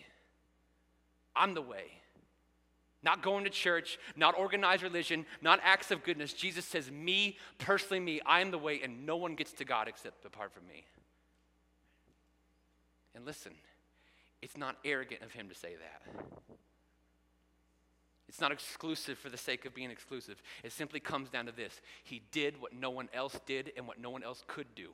I'm 1.35 1.53
the 1.53 1.61
way. 1.61 1.85
Not 3.01 3.23
going 3.23 3.45
to 3.45 3.49
church, 3.49 3.97
not 4.15 4.37
organized 4.37 4.83
religion, 4.83 5.25
not 5.41 5.59
acts 5.63 5.89
of 5.89 6.03
goodness. 6.03 6.33
Jesus 6.33 6.65
says, 6.65 6.91
Me, 6.91 7.37
personally, 7.57 8.01
me, 8.01 8.21
I 8.25 8.41
am 8.41 8.51
the 8.51 8.57
way, 8.57 8.81
and 8.83 9.05
no 9.05 9.15
one 9.15 9.35
gets 9.35 9.53
to 9.53 9.65
God 9.65 9.87
except 9.87 10.25
apart 10.25 10.51
from 10.51 10.67
me. 10.67 10.85
And 13.15 13.25
listen, 13.25 13.53
it's 14.41 14.57
not 14.57 14.77
arrogant 14.83 15.21
of 15.21 15.31
him 15.31 15.47
to 15.47 15.55
say 15.55 15.75
that. 15.75 16.25
It's 18.29 18.39
not 18.39 18.51
exclusive 18.51 19.17
for 19.17 19.29
the 19.29 19.37
sake 19.37 19.65
of 19.65 19.73
being 19.73 19.89
exclusive. 19.89 20.41
It 20.63 20.71
simply 20.71 20.99
comes 20.99 21.29
down 21.29 21.47
to 21.47 21.51
this 21.51 21.81
He 22.03 22.21
did 22.31 22.61
what 22.61 22.73
no 22.73 22.91
one 22.91 23.09
else 23.11 23.39
did 23.45 23.73
and 23.75 23.87
what 23.87 23.99
no 23.99 24.11
one 24.11 24.23
else 24.23 24.43
could 24.47 24.67
do. 24.75 24.93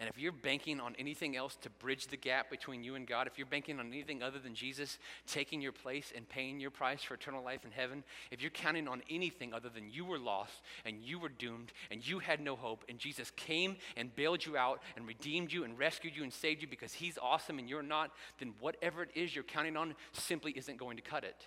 And 0.00 0.08
if 0.08 0.18
you're 0.18 0.32
banking 0.32 0.80
on 0.80 0.96
anything 0.98 1.36
else 1.36 1.56
to 1.60 1.68
bridge 1.68 2.06
the 2.06 2.16
gap 2.16 2.48
between 2.48 2.82
you 2.82 2.94
and 2.94 3.06
God, 3.06 3.26
if 3.26 3.36
you're 3.36 3.46
banking 3.46 3.78
on 3.78 3.88
anything 3.88 4.22
other 4.22 4.38
than 4.38 4.54
Jesus 4.54 4.98
taking 5.26 5.60
your 5.60 5.72
place 5.72 6.10
and 6.16 6.26
paying 6.26 6.58
your 6.58 6.70
price 6.70 7.02
for 7.02 7.12
eternal 7.14 7.44
life 7.44 7.66
in 7.66 7.70
heaven, 7.70 8.02
if 8.30 8.40
you're 8.40 8.50
counting 8.50 8.88
on 8.88 9.02
anything 9.10 9.52
other 9.52 9.68
than 9.68 9.90
you 9.90 10.06
were 10.06 10.18
lost 10.18 10.62
and 10.86 11.02
you 11.02 11.18
were 11.18 11.28
doomed 11.28 11.72
and 11.90 12.08
you 12.08 12.18
had 12.18 12.40
no 12.40 12.56
hope, 12.56 12.82
and 12.88 12.98
Jesus 12.98 13.30
came 13.32 13.76
and 13.94 14.16
bailed 14.16 14.46
you 14.46 14.56
out 14.56 14.80
and 14.96 15.06
redeemed 15.06 15.52
you 15.52 15.64
and 15.64 15.78
rescued 15.78 16.16
you 16.16 16.22
and 16.22 16.32
saved 16.32 16.62
you 16.62 16.68
because 16.68 16.94
he's 16.94 17.18
awesome 17.20 17.58
and 17.58 17.68
you're 17.68 17.82
not, 17.82 18.10
then 18.38 18.54
whatever 18.58 19.02
it 19.02 19.10
is 19.14 19.34
you're 19.34 19.44
counting 19.44 19.76
on 19.76 19.94
simply 20.12 20.52
isn't 20.52 20.78
going 20.78 20.96
to 20.96 21.02
cut 21.02 21.24
it. 21.24 21.46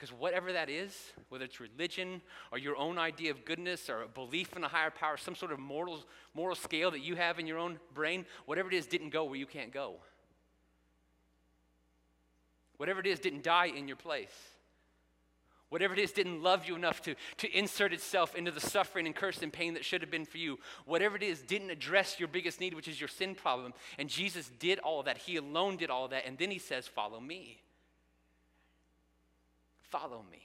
Because 0.00 0.16
whatever 0.16 0.54
that 0.54 0.70
is, 0.70 0.96
whether 1.28 1.44
it's 1.44 1.60
religion 1.60 2.22
or 2.50 2.56
your 2.56 2.74
own 2.76 2.96
idea 2.96 3.30
of 3.32 3.44
goodness 3.44 3.90
or 3.90 4.02
a 4.02 4.08
belief 4.08 4.56
in 4.56 4.64
a 4.64 4.68
higher 4.68 4.90
power, 4.90 5.18
some 5.18 5.34
sort 5.34 5.52
of 5.52 5.58
moral, 5.58 6.06
moral 6.32 6.56
scale 6.56 6.90
that 6.92 7.00
you 7.00 7.16
have 7.16 7.38
in 7.38 7.46
your 7.46 7.58
own 7.58 7.78
brain, 7.92 8.24
whatever 8.46 8.70
it 8.70 8.74
is 8.74 8.86
didn't 8.86 9.10
go 9.10 9.24
where 9.24 9.36
you 9.36 9.44
can't 9.44 9.74
go. 9.74 9.96
Whatever 12.78 13.00
it 13.00 13.06
is 13.06 13.20
didn't 13.20 13.42
die 13.42 13.66
in 13.66 13.88
your 13.88 13.96
place. 13.98 14.32
Whatever 15.68 15.92
it 15.92 16.00
is 16.00 16.12
didn't 16.12 16.42
love 16.42 16.66
you 16.66 16.76
enough 16.76 17.02
to, 17.02 17.14
to 17.36 17.50
insert 17.54 17.92
itself 17.92 18.34
into 18.34 18.50
the 18.50 18.58
suffering 18.58 19.04
and 19.04 19.14
curse 19.14 19.42
and 19.42 19.52
pain 19.52 19.74
that 19.74 19.84
should 19.84 20.00
have 20.00 20.10
been 20.10 20.24
for 20.24 20.38
you. 20.38 20.58
Whatever 20.86 21.16
it 21.16 21.22
is 21.22 21.42
didn't 21.42 21.68
address 21.68 22.18
your 22.18 22.28
biggest 22.28 22.58
need, 22.58 22.72
which 22.72 22.88
is 22.88 22.98
your 22.98 23.08
sin 23.08 23.34
problem. 23.34 23.74
And 23.98 24.08
Jesus 24.08 24.50
did 24.58 24.78
all 24.78 25.02
that. 25.02 25.18
He 25.18 25.36
alone 25.36 25.76
did 25.76 25.90
all 25.90 26.08
that. 26.08 26.24
And 26.24 26.38
then 26.38 26.50
he 26.50 26.58
says, 26.58 26.86
Follow 26.86 27.20
me. 27.20 27.60
Follow 29.90 30.24
me. 30.30 30.38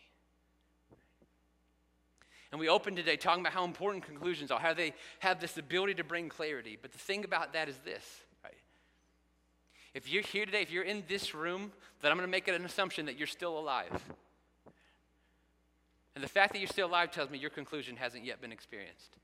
And 2.52 2.60
we 2.60 2.70
open 2.70 2.96
today 2.96 3.18
talking 3.18 3.42
about 3.42 3.54
how 3.54 3.66
important 3.66 4.06
conclusions 4.06 4.50
are, 4.50 4.60
how 4.60 4.74
they 4.74 4.94
have 5.20 5.40
this 5.40 5.58
ability 5.58 5.96
to 5.96 6.04
bring 6.04 6.30
clarity. 6.30 6.78
But 6.82 6.92
the 6.94 6.98
thing 6.98 7.26
about 7.26 7.54
that 7.54 7.68
is 7.68 7.78
this, 7.84 8.04
right? 8.44 8.54
If 9.94 10.10
you're 10.10 10.24
here 10.24 10.46
today, 10.46 10.62
if 10.62 10.72
you're 10.72 10.84
in 10.84 11.04
this 11.08 11.36
room, 11.36 11.72
then 12.02 12.12
I'm 12.12 12.18
going 12.18 12.28
to 12.28 12.32
make 12.32 12.48
it 12.48 12.56
an 12.56 12.66
assumption 12.66 13.08
that 13.08 13.18
you're 13.18 13.28
still 13.28 13.58
alive. 13.60 13.92
And 16.16 16.24
the 16.24 16.30
fact 16.30 16.54
that 16.54 16.60
you're 16.60 16.70
still 16.70 16.88
alive 16.88 17.12
tells 17.12 17.30
me 17.30 17.38
your 17.38 17.50
conclusion 17.50 17.98
hasn't 17.98 18.24
yet 18.24 18.40
been 18.40 18.54
experienced. 18.54 19.18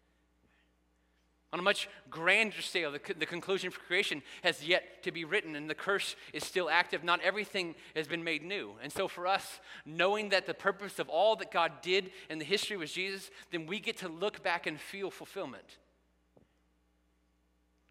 On 1.54 1.60
a 1.60 1.64
much 1.64 1.90
grander 2.10 2.62
scale, 2.62 2.92
the, 2.92 3.02
the 3.14 3.26
conclusion 3.26 3.72
for 3.72 3.82
creation 3.82 4.22
has 4.42 4.66
yet 4.66 5.04
to 5.04 5.12
be 5.12 5.26
written, 5.26 5.56
and 5.56 5.70
the 5.70 5.76
curse 5.76 6.16
is 6.32 6.46
still 6.46 6.70
active. 6.70 7.04
Not 7.04 7.20
everything 7.22 7.76
has 7.94 8.08
been 8.08 8.24
made 8.24 8.42
new. 8.42 8.76
And 8.82 8.92
so, 8.92 9.10
for 9.10 9.28
us, 9.28 9.60
knowing 9.86 10.30
that 10.30 10.46
the 10.46 10.54
purpose 10.54 10.98
of 10.98 11.10
all 11.10 11.36
that 11.36 11.52
God 11.52 11.74
did 11.82 12.12
in 12.30 12.40
the 12.40 12.46
history 12.46 12.78
was 12.78 12.94
Jesus, 12.94 13.30
then 13.52 13.66
we 13.66 13.82
get 13.82 13.98
to 13.98 14.08
look 14.08 14.42
back 14.42 14.66
and 14.66 14.80
feel 14.80 15.12
fulfillment. 15.12 15.78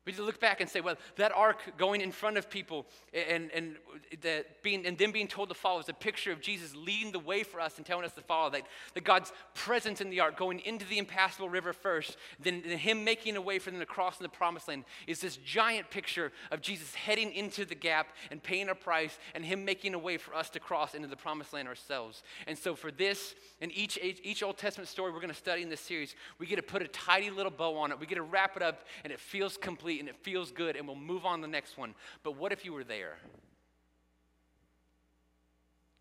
We 0.06 0.14
look 0.14 0.40
back 0.40 0.62
and 0.62 0.70
say, 0.70 0.80
well, 0.80 0.96
that 1.16 1.30
ark 1.30 1.58
going 1.76 2.00
in 2.00 2.10
front 2.10 2.38
of 2.38 2.48
people 2.48 2.86
and, 3.12 3.50
and, 3.52 3.76
that 4.22 4.62
being, 4.62 4.86
and 4.86 4.96
them 4.96 5.12
being 5.12 5.28
told 5.28 5.50
to 5.50 5.54
follow 5.54 5.78
is 5.78 5.90
a 5.90 5.94
picture 5.94 6.32
of 6.32 6.40
Jesus 6.40 6.74
leading 6.74 7.12
the 7.12 7.18
way 7.18 7.42
for 7.42 7.60
us 7.60 7.76
and 7.76 7.84
telling 7.84 8.06
us 8.06 8.12
to 8.12 8.22
follow. 8.22 8.48
That, 8.48 8.62
that 8.94 9.04
God's 9.04 9.30
presence 9.52 10.00
in 10.00 10.08
the 10.08 10.20
ark 10.20 10.38
going 10.38 10.60
into 10.60 10.86
the 10.86 10.96
impassable 10.96 11.50
river 11.50 11.74
first, 11.74 12.16
then, 12.42 12.62
then 12.66 12.78
Him 12.78 13.04
making 13.04 13.36
a 13.36 13.42
way 13.42 13.58
for 13.58 13.70
them 13.70 13.78
to 13.78 13.86
cross 13.86 14.18
in 14.18 14.22
the 14.22 14.30
promised 14.30 14.68
land 14.68 14.84
is 15.06 15.20
this 15.20 15.36
giant 15.36 15.90
picture 15.90 16.32
of 16.50 16.62
Jesus 16.62 16.94
heading 16.94 17.32
into 17.34 17.66
the 17.66 17.74
gap 17.74 18.08
and 18.30 18.42
paying 18.42 18.70
a 18.70 18.74
price 18.74 19.18
and 19.34 19.44
Him 19.44 19.66
making 19.66 19.92
a 19.92 19.98
way 19.98 20.16
for 20.16 20.34
us 20.34 20.48
to 20.50 20.60
cross 20.60 20.94
into 20.94 21.08
the 21.08 21.16
promised 21.16 21.52
land 21.52 21.68
ourselves. 21.68 22.22
And 22.46 22.56
so, 22.56 22.74
for 22.74 22.90
this 22.90 23.34
and 23.60 23.70
each, 23.72 23.98
each 24.02 24.42
Old 24.42 24.56
Testament 24.56 24.88
story 24.88 25.12
we're 25.12 25.20
going 25.20 25.28
to 25.28 25.34
study 25.34 25.62
in 25.62 25.68
this 25.68 25.80
series, 25.80 26.14
we 26.38 26.46
get 26.46 26.56
to 26.56 26.62
put 26.62 26.80
a 26.80 26.88
tidy 26.88 27.28
little 27.28 27.52
bow 27.52 27.76
on 27.76 27.92
it. 27.92 28.00
We 28.00 28.06
get 28.06 28.14
to 28.14 28.22
wrap 28.22 28.56
it 28.56 28.62
up 28.62 28.86
and 29.04 29.12
it 29.12 29.20
feels 29.20 29.58
complete 29.58 29.89
complete 29.90 30.00
and 30.00 30.08
it 30.08 30.16
feels 30.22 30.52
good 30.52 30.76
and 30.76 30.86
we'll 30.86 30.96
move 30.96 31.24
on 31.24 31.40
to 31.40 31.46
the 31.46 31.50
next 31.50 31.76
one. 31.76 31.94
But 32.22 32.36
what 32.36 32.52
if 32.52 32.64
you 32.64 32.72
were 32.72 32.84
there? 32.84 33.16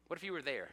What 0.08 0.17
if 0.17 0.23
you 0.23 0.34
were 0.34 0.41
there? 0.41 0.69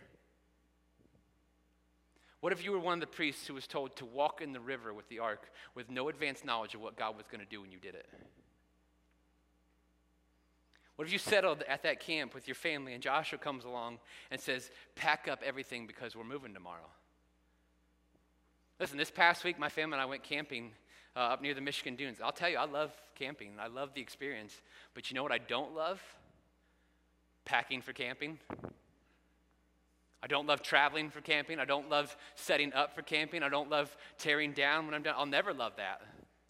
What 2.40 2.52
if 2.52 2.64
you 2.64 2.72
were 2.72 2.78
one 2.78 2.94
of 2.94 3.00
the 3.00 3.06
priests 3.06 3.46
who 3.46 3.54
was 3.54 3.66
told 3.66 3.96
to 3.96 4.04
walk 4.04 4.40
in 4.40 4.52
the 4.52 4.60
river 4.60 4.92
with 4.92 5.08
the 5.08 5.18
ark 5.18 5.50
with 5.74 5.90
no 5.90 6.08
advanced 6.08 6.44
knowledge 6.44 6.74
of 6.74 6.80
what 6.80 6.96
God 6.96 7.16
was 7.16 7.26
going 7.26 7.40
to 7.40 7.50
do 7.50 7.60
when 7.60 7.72
you 7.72 7.78
did 7.78 7.94
it? 7.94 8.06
What 10.96 11.06
if 11.06 11.12
you 11.12 11.18
settled 11.18 11.62
at 11.68 11.82
that 11.82 12.00
camp 12.00 12.34
with 12.34 12.46
your 12.48 12.54
family 12.54 12.94
and 12.94 13.02
Joshua 13.02 13.38
comes 13.38 13.64
along 13.64 13.98
and 14.30 14.40
says, 14.40 14.70
Pack 14.94 15.28
up 15.28 15.42
everything 15.44 15.86
because 15.86 16.14
we're 16.16 16.24
moving 16.24 16.54
tomorrow? 16.54 16.88
Listen, 18.78 18.96
this 18.96 19.10
past 19.10 19.44
week, 19.44 19.58
my 19.58 19.68
family 19.68 19.94
and 19.94 20.02
I 20.02 20.06
went 20.06 20.22
camping 20.22 20.72
uh, 21.16 21.20
up 21.20 21.42
near 21.42 21.54
the 21.54 21.60
Michigan 21.60 21.96
dunes. 21.96 22.18
I'll 22.22 22.32
tell 22.32 22.50
you, 22.50 22.58
I 22.58 22.66
love 22.66 22.92
camping. 23.14 23.52
I 23.58 23.68
love 23.68 23.94
the 23.94 24.00
experience. 24.00 24.60
But 24.94 25.10
you 25.10 25.14
know 25.14 25.22
what 25.22 25.32
I 25.32 25.38
don't 25.38 25.74
love? 25.74 26.00
Packing 27.44 27.80
for 27.80 27.92
camping. 27.92 28.38
I 30.22 30.26
don't 30.26 30.46
love 30.46 30.62
traveling 30.62 31.10
for 31.10 31.20
camping. 31.20 31.58
I 31.58 31.64
don't 31.64 31.88
love 31.88 32.16
setting 32.34 32.72
up 32.72 32.94
for 32.94 33.02
camping. 33.02 33.42
I 33.42 33.48
don't 33.48 33.70
love 33.70 33.96
tearing 34.18 34.52
down 34.52 34.86
when 34.86 34.94
I'm 34.94 35.02
done. 35.02 35.14
I'll 35.16 35.26
never 35.26 35.54
love 35.54 35.74
that, 35.76 36.00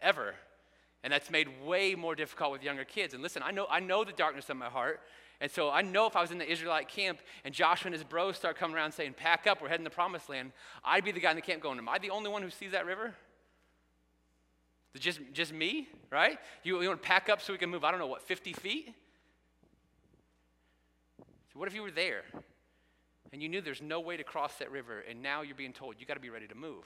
ever. 0.01 0.35
And 1.05 1.13
that's 1.13 1.31
made 1.31 1.49
way 1.65 1.95
more 1.95 2.15
difficult 2.15 2.53
with 2.53 2.63
younger 2.63 2.85
kids. 2.85 3.15
And 3.15 3.23
listen, 3.23 3.43
I 3.45 3.51
know, 3.51 3.67
I 3.71 3.81
know 3.81 4.03
the 4.03 4.13
darkness 4.13 4.49
of 4.51 4.57
my 4.57 4.67
heart. 4.67 5.01
And 5.41 5.51
so 5.51 5.71
I 5.71 5.83
know 5.83 6.07
if 6.07 6.17
I 6.17 6.23
was 6.23 6.31
in 6.31 6.39
the 6.39 6.51
Israelite 6.51 6.89
camp 6.89 7.19
and 7.45 7.55
Joshua 7.55 7.89
and 7.89 7.95
his 7.95 8.03
bros 8.03 8.37
start 8.37 8.57
coming 8.57 8.75
around 8.75 8.93
saying, 8.93 9.15
Pack 9.17 9.47
up, 9.47 9.61
we're 9.61 9.69
heading 9.69 9.85
to 9.85 9.91
the 9.91 9.95
promised 9.95 10.31
land, 10.31 10.53
I'd 10.83 11.05
be 11.05 11.13
the 11.13 11.21
guy 11.21 11.31
in 11.31 11.37
the 11.37 11.43
camp 11.43 11.63
going, 11.63 11.79
Am 11.79 11.89
I 11.89 11.99
the 11.99 12.11
only 12.11 12.31
one 12.31 12.43
who 12.43 12.51
sees 12.51 12.73
that 12.73 12.87
river? 12.87 13.15
Just, 14.99 15.21
just 15.33 15.53
me, 15.53 15.89
right? 16.11 16.39
You, 16.63 16.81
you 16.81 16.89
want 16.89 17.03
to 17.03 17.07
pack 17.07 17.29
up 17.29 17.41
so 17.41 17.53
we 17.53 17.59
can 17.59 17.71
move, 17.71 17.85
I 17.85 17.91
don't 17.91 18.01
know, 18.01 18.07
what, 18.07 18.23
50 18.23 18.53
feet? 18.53 18.95
So 21.53 21.59
what 21.59 21.69
if 21.69 21.75
you 21.75 21.83
were 21.83 21.91
there 21.91 22.23
and 23.33 23.43
you 23.43 23.49
knew 23.49 23.61
there's 23.61 23.83
no 23.83 24.01
way 24.01 24.17
to 24.17 24.25
cross 24.25 24.57
that 24.57 24.71
river 24.71 25.01
and 25.09 25.23
now 25.23 25.43
you're 25.43 25.57
being 25.57 25.73
told 25.73 25.97
you 25.99 26.07
got 26.07 26.15
to 26.15 26.21
be 26.21 26.31
ready 26.31 26.47
to 26.49 26.55
move? 26.55 26.85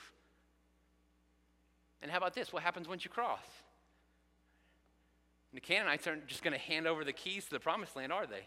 And 2.02 2.10
how 2.10 2.18
about 2.18 2.34
this? 2.34 2.52
What 2.52 2.62
happens 2.62 2.88
once 2.88 3.04
you 3.04 3.10
cross? 3.10 3.44
And 5.52 5.56
the 5.56 5.60
Canaanites 5.60 6.06
aren't 6.06 6.26
just 6.26 6.42
going 6.42 6.52
to 6.52 6.60
hand 6.60 6.86
over 6.86 7.04
the 7.04 7.12
keys 7.12 7.44
to 7.46 7.50
the 7.50 7.60
promised 7.60 7.96
land, 7.96 8.12
are 8.12 8.26
they? 8.26 8.46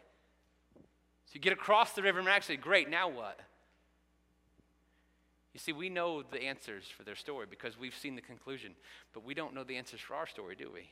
So 1.25 1.33
you 1.33 1.41
get 1.41 1.53
across 1.53 1.93
the 1.93 2.01
river 2.01 2.19
and 2.19 2.27
actually, 2.27 2.57
great, 2.57 2.89
now 2.89 3.09
what? 3.09 3.39
You 5.53 5.59
see, 5.59 5.71
we 5.71 5.89
know 5.89 6.23
the 6.23 6.43
answers 6.43 6.85
for 6.85 7.03
their 7.03 7.15
story 7.15 7.45
because 7.49 7.77
we've 7.79 7.95
seen 7.95 8.15
the 8.15 8.21
conclusion, 8.21 8.73
but 9.13 9.23
we 9.23 9.33
don't 9.33 9.53
know 9.53 9.63
the 9.63 9.77
answers 9.77 9.99
for 9.99 10.15
our 10.15 10.25
story, 10.25 10.55
do 10.55 10.69
we? 10.73 10.89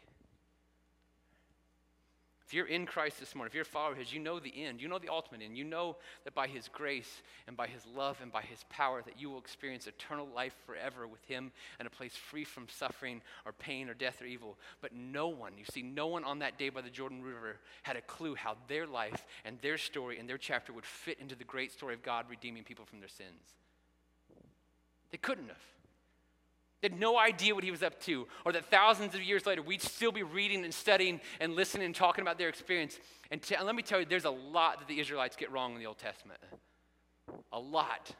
If 2.52 2.56
you're 2.56 2.68
in 2.68 2.86
Christ 2.86 3.18
this 3.18 3.34
morning, 3.34 3.50
if 3.50 3.56
you're 3.56 3.62
a 3.62 3.66
follower 3.66 3.94
of 3.94 3.98
His, 3.98 4.12
you 4.12 4.20
know 4.20 4.38
the 4.38 4.54
end. 4.66 4.82
You 4.82 4.90
know 4.90 5.00
the 5.00 5.08
ultimate 5.08 5.42
end. 5.42 5.56
You 5.58 5.64
know 5.64 5.96
that 6.26 6.36
by 6.36 6.48
His 6.48 6.68
grace 6.68 7.22
and 7.48 7.56
by 7.56 7.66
His 7.66 7.86
love 7.96 8.18
and 8.22 8.30
by 8.30 8.42
His 8.42 8.66
power 8.70 9.02
that 9.04 9.18
you 9.18 9.30
will 9.30 9.40
experience 9.40 9.88
eternal 9.88 10.28
life 10.36 10.54
forever 10.66 11.08
with 11.08 11.24
Him 11.24 11.54
and 11.80 11.88
a 11.88 11.90
place 11.90 12.14
free 12.14 12.44
from 12.44 12.68
suffering 12.68 13.22
or 13.46 13.54
pain 13.54 13.88
or 13.88 13.94
death 13.94 14.22
or 14.22 14.26
evil. 14.26 14.58
But 14.82 14.94
no 14.94 15.30
one, 15.30 15.54
you 15.58 15.64
see, 15.64 15.82
no 15.82 16.08
one 16.08 16.26
on 16.26 16.40
that 16.40 16.60
day 16.60 16.68
by 16.68 16.82
the 16.82 16.90
Jordan 16.90 17.24
River 17.24 17.56
had 17.84 17.96
a 17.96 18.02
clue 18.02 18.36
how 18.36 18.58
their 18.68 18.86
life 18.86 19.26
and 19.46 19.58
their 19.62 19.78
story 19.78 20.20
and 20.20 20.28
their 20.28 20.38
chapter 20.38 20.74
would 20.74 20.86
fit 20.86 21.20
into 21.20 21.36
the 21.36 21.46
great 21.46 21.72
story 21.72 21.94
of 21.94 22.04
God 22.04 22.26
redeeming 22.30 22.66
people 22.66 22.84
from 22.84 23.00
their 23.00 23.08
sins. 23.08 23.61
They 25.12 25.18
couldn't 25.18 25.48
have. 25.48 25.58
They 26.82 26.90
had 26.90 27.00
no 27.00 27.18
idea 27.18 27.54
what 27.54 27.64
he 27.64 27.70
was 27.70 27.84
up 27.84 28.00
to, 28.02 28.28
or 28.44 28.52
that 28.54 28.66
thousands 28.66 29.14
of 29.14 29.22
years 29.22 29.46
later, 29.46 29.62
we'd 29.62 29.84
still 29.84 30.12
be 30.12 30.24
reading 30.24 30.64
and 30.64 30.74
studying 30.74 31.22
and 31.40 31.56
listening 31.56 31.86
and 31.86 31.94
talking 31.94 32.24
about 32.24 32.40
their 32.40 32.50
experience. 32.50 33.00
And, 33.30 33.40
t- 33.42 33.54
and 33.54 33.68
let 33.68 33.76
me 33.76 33.84
tell 33.84 34.00
you, 34.00 34.06
there's 34.06 34.26
a 34.26 34.32
lot 34.32 34.80
that 34.80 34.88
the 34.88 35.00
Israelites 35.00 35.36
get 35.36 35.52
wrong 35.52 35.74
in 35.74 35.80
the 35.80 35.86
Old 35.86 36.00
Testament. 36.00 36.40
A 37.54 37.60
lot. 37.60 38.16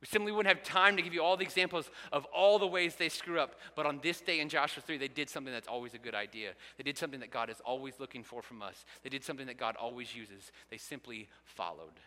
We 0.00 0.06
simply 0.06 0.30
wouldn't 0.30 0.54
have 0.54 0.64
time 0.64 0.96
to 0.96 1.02
give 1.02 1.14
you 1.14 1.22
all 1.22 1.36
the 1.36 1.42
examples 1.44 1.90
of 2.12 2.26
all 2.26 2.60
the 2.60 2.66
ways 2.66 2.94
they 2.94 3.08
screw 3.08 3.40
up. 3.40 3.56
But 3.74 3.86
on 3.86 3.98
this 4.02 4.20
day 4.20 4.38
in 4.38 4.48
Joshua 4.48 4.82
3, 4.86 4.98
they 4.98 5.08
did 5.08 5.28
something 5.28 5.52
that's 5.52 5.66
always 5.66 5.94
a 5.94 5.98
good 5.98 6.14
idea. 6.14 6.50
They 6.76 6.84
did 6.84 6.96
something 6.96 7.20
that 7.20 7.30
God 7.30 7.50
is 7.50 7.60
always 7.64 7.94
looking 7.98 8.22
for 8.22 8.40
from 8.40 8.62
us. 8.62 8.84
They 9.02 9.08
did 9.08 9.24
something 9.24 9.46
that 9.46 9.58
God 9.58 9.74
always 9.76 10.14
uses. 10.14 10.52
They 10.70 10.76
simply 10.76 11.28
followed. 11.44 11.98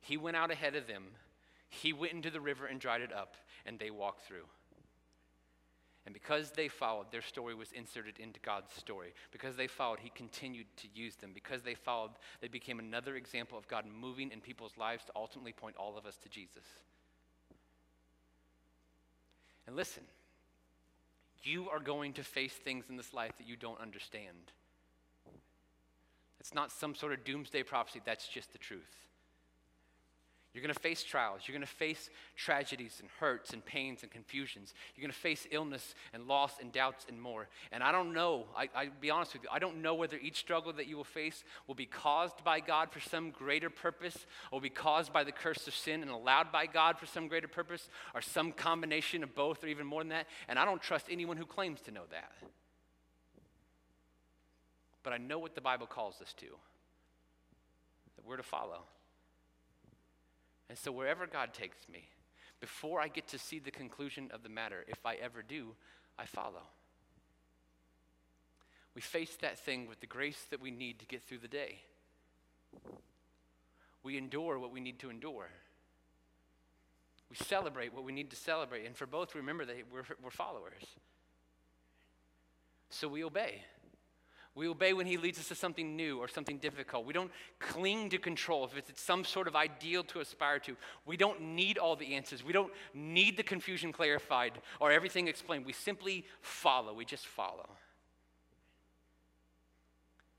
He 0.00 0.16
went 0.16 0.36
out 0.36 0.50
ahead 0.50 0.74
of 0.74 0.88
them 0.88 1.04
he 1.68 1.92
went 1.92 2.12
into 2.12 2.30
the 2.30 2.40
river 2.40 2.66
and 2.66 2.80
dried 2.80 3.02
it 3.02 3.12
up, 3.12 3.36
and 3.66 3.78
they 3.78 3.90
walked 3.90 4.26
through. 4.26 4.44
And 6.08 6.14
because 6.14 6.52
they 6.52 6.68
followed, 6.68 7.12
their 7.12 7.20
story 7.20 7.54
was 7.54 7.70
inserted 7.72 8.18
into 8.18 8.40
God's 8.40 8.72
story. 8.72 9.12
Because 9.30 9.56
they 9.56 9.66
followed, 9.66 9.98
He 10.00 10.08
continued 10.08 10.64
to 10.78 10.88
use 10.94 11.16
them. 11.16 11.32
Because 11.34 11.60
they 11.60 11.74
followed, 11.74 12.12
they 12.40 12.48
became 12.48 12.78
another 12.78 13.16
example 13.16 13.58
of 13.58 13.68
God 13.68 13.84
moving 13.86 14.30
in 14.30 14.40
people's 14.40 14.78
lives 14.78 15.04
to 15.04 15.12
ultimately 15.14 15.52
point 15.52 15.76
all 15.76 15.98
of 15.98 16.06
us 16.06 16.16
to 16.22 16.30
Jesus. 16.30 16.64
And 19.66 19.76
listen, 19.76 20.04
you 21.42 21.68
are 21.68 21.78
going 21.78 22.14
to 22.14 22.24
face 22.24 22.54
things 22.54 22.86
in 22.88 22.96
this 22.96 23.12
life 23.12 23.32
that 23.36 23.46
you 23.46 23.56
don't 23.56 23.78
understand. 23.78 24.52
It's 26.40 26.54
not 26.54 26.72
some 26.72 26.94
sort 26.94 27.12
of 27.12 27.22
doomsday 27.22 27.64
prophecy, 27.64 28.00
that's 28.02 28.28
just 28.28 28.52
the 28.52 28.58
truth. 28.58 29.07
You're 30.58 30.66
going 30.66 30.74
to 30.74 30.80
face 30.80 31.04
trials. 31.04 31.42
You're 31.46 31.52
going 31.52 31.64
to 31.64 31.72
face 31.72 32.10
tragedies 32.34 32.96
and 32.98 33.08
hurts 33.20 33.52
and 33.52 33.64
pains 33.64 34.02
and 34.02 34.10
confusions. 34.10 34.74
You're 34.96 35.02
going 35.02 35.12
to 35.12 35.16
face 35.16 35.46
illness 35.52 35.94
and 36.12 36.26
loss 36.26 36.54
and 36.60 36.72
doubts 36.72 37.06
and 37.08 37.22
more. 37.22 37.46
And 37.70 37.80
I 37.80 37.92
don't 37.92 38.12
know, 38.12 38.46
I'll 38.56 38.88
be 39.00 39.08
honest 39.08 39.34
with 39.34 39.44
you, 39.44 39.50
I 39.52 39.60
don't 39.60 39.82
know 39.82 39.94
whether 39.94 40.16
each 40.16 40.38
struggle 40.38 40.72
that 40.72 40.88
you 40.88 40.96
will 40.96 41.04
face 41.04 41.44
will 41.68 41.76
be 41.76 41.86
caused 41.86 42.42
by 42.42 42.58
God 42.58 42.90
for 42.90 42.98
some 42.98 43.30
greater 43.30 43.70
purpose, 43.70 44.26
or 44.50 44.56
will 44.56 44.60
be 44.60 44.68
caused 44.68 45.12
by 45.12 45.22
the 45.22 45.30
curse 45.30 45.68
of 45.68 45.76
sin 45.76 46.02
and 46.02 46.10
allowed 46.10 46.50
by 46.50 46.66
God 46.66 46.98
for 46.98 47.06
some 47.06 47.28
greater 47.28 47.46
purpose, 47.46 47.88
or 48.12 48.20
some 48.20 48.50
combination 48.50 49.22
of 49.22 49.36
both, 49.36 49.62
or 49.62 49.68
even 49.68 49.86
more 49.86 50.00
than 50.00 50.08
that. 50.08 50.26
And 50.48 50.58
I 50.58 50.64
don't 50.64 50.82
trust 50.82 51.06
anyone 51.08 51.36
who 51.36 51.46
claims 51.46 51.80
to 51.82 51.92
know 51.92 52.06
that. 52.10 52.32
But 55.04 55.12
I 55.12 55.18
know 55.18 55.38
what 55.38 55.54
the 55.54 55.60
Bible 55.60 55.86
calls 55.86 56.20
us 56.20 56.32
to 56.38 56.46
that 58.16 58.26
we're 58.26 58.38
to 58.38 58.42
follow. 58.42 58.82
And 60.68 60.76
so, 60.76 60.92
wherever 60.92 61.26
God 61.26 61.54
takes 61.54 61.88
me, 61.88 62.08
before 62.60 63.00
I 63.00 63.08
get 63.08 63.28
to 63.28 63.38
see 63.38 63.58
the 63.58 63.70
conclusion 63.70 64.30
of 64.32 64.42
the 64.42 64.48
matter, 64.48 64.84
if 64.88 65.04
I 65.04 65.14
ever 65.14 65.42
do, 65.42 65.74
I 66.18 66.26
follow. 66.26 66.62
We 68.94 69.00
face 69.00 69.36
that 69.40 69.58
thing 69.58 69.86
with 69.88 70.00
the 70.00 70.06
grace 70.06 70.46
that 70.50 70.60
we 70.60 70.70
need 70.70 70.98
to 70.98 71.06
get 71.06 71.22
through 71.22 71.38
the 71.38 71.48
day. 71.48 71.78
We 74.02 74.16
endure 74.16 74.58
what 74.58 74.72
we 74.72 74.80
need 74.80 74.98
to 75.00 75.10
endure. 75.10 75.48
We 77.30 77.36
celebrate 77.36 77.94
what 77.94 78.04
we 78.04 78.12
need 78.12 78.30
to 78.30 78.36
celebrate. 78.36 78.86
And 78.86 78.96
for 78.96 79.06
both, 79.06 79.34
remember 79.34 79.64
that 79.66 79.76
we're, 79.92 80.04
we're 80.22 80.30
followers. 80.30 80.82
So 82.90 83.06
we 83.06 83.22
obey. 83.22 83.62
We 84.58 84.66
obey 84.66 84.92
when 84.92 85.06
He 85.06 85.16
leads 85.16 85.38
us 85.38 85.46
to 85.48 85.54
something 85.54 85.94
new 85.94 86.18
or 86.18 86.26
something 86.26 86.58
difficult. 86.58 87.06
We 87.06 87.12
don't 87.12 87.30
cling 87.60 88.10
to 88.10 88.18
control 88.18 88.64
if 88.64 88.76
it's 88.88 89.00
some 89.00 89.24
sort 89.24 89.46
of 89.46 89.54
ideal 89.54 90.02
to 90.04 90.18
aspire 90.18 90.58
to. 90.60 90.76
We 91.06 91.16
don't 91.16 91.40
need 91.40 91.78
all 91.78 91.94
the 91.94 92.14
answers. 92.16 92.42
We 92.42 92.52
don't 92.52 92.72
need 92.92 93.36
the 93.36 93.44
confusion 93.44 93.92
clarified 93.92 94.54
or 94.80 94.90
everything 94.90 95.28
explained. 95.28 95.64
We 95.64 95.72
simply 95.72 96.24
follow. 96.40 96.92
We 96.92 97.04
just 97.04 97.28
follow. 97.28 97.68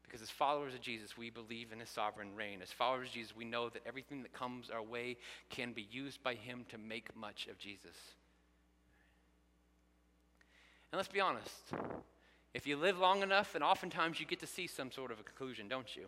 Because 0.04 0.22
as 0.22 0.30
followers 0.30 0.74
of 0.74 0.82
Jesus, 0.82 1.18
we 1.18 1.30
believe 1.30 1.72
in 1.72 1.80
his 1.80 1.90
sovereign 1.90 2.36
reign. 2.36 2.60
As 2.62 2.74
followers 2.74 3.08
of 3.08 3.14
Jesus, 3.14 3.34
we 3.34 3.46
know 3.46 3.70
that 3.70 3.84
everything 3.86 4.24
that 4.24 4.34
comes 4.34 4.70
our 4.70 4.84
way 4.84 5.16
can 5.50 5.72
be 5.72 5.88
used 5.90 6.22
by 6.24 6.34
him 6.34 6.66
to 6.72 6.78
make 6.78 7.16
much 7.16 7.48
of 7.50 7.58
Jesus. 7.58 7.96
And 10.92 10.98
let's 10.98 11.08
be 11.08 11.22
honest. 11.22 11.72
If 12.54 12.66
you 12.66 12.78
live 12.78 12.98
long 12.98 13.22
enough, 13.22 13.54
then 13.54 13.64
oftentimes 13.64 14.20
you 14.20 14.26
get 14.26 14.40
to 14.40 14.48
see 14.48 14.68
some 14.68 14.92
sort 14.92 15.12
of 15.12 15.20
a 15.20 15.24
conclusion, 15.24 15.68
don't 15.68 15.96
you? 15.96 16.08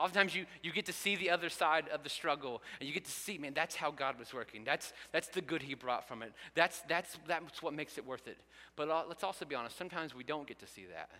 Oftentimes 0.00 0.34
you, 0.34 0.46
you 0.62 0.72
get 0.72 0.86
to 0.86 0.92
see 0.92 1.16
the 1.16 1.30
other 1.30 1.48
side 1.48 1.88
of 1.88 2.04
the 2.04 2.08
struggle 2.08 2.62
and 2.78 2.86
you 2.88 2.94
get 2.94 3.04
to 3.04 3.10
see, 3.10 3.36
man, 3.36 3.52
that's 3.52 3.74
how 3.74 3.90
God 3.90 4.16
was 4.18 4.32
working. 4.32 4.62
That's, 4.64 4.92
that's 5.10 5.28
the 5.28 5.40
good 5.40 5.60
he 5.60 5.74
brought 5.74 6.06
from 6.06 6.22
it. 6.22 6.32
That's, 6.54 6.80
that's, 6.88 7.18
that's 7.26 7.62
what 7.62 7.74
makes 7.74 7.98
it 7.98 8.06
worth 8.06 8.28
it. 8.28 8.38
But 8.76 8.88
uh, 8.88 9.02
let's 9.08 9.24
also 9.24 9.44
be 9.44 9.56
honest, 9.56 9.76
sometimes 9.76 10.14
we 10.14 10.22
don't 10.22 10.46
get 10.46 10.60
to 10.60 10.68
see 10.68 10.86
that. 10.94 11.10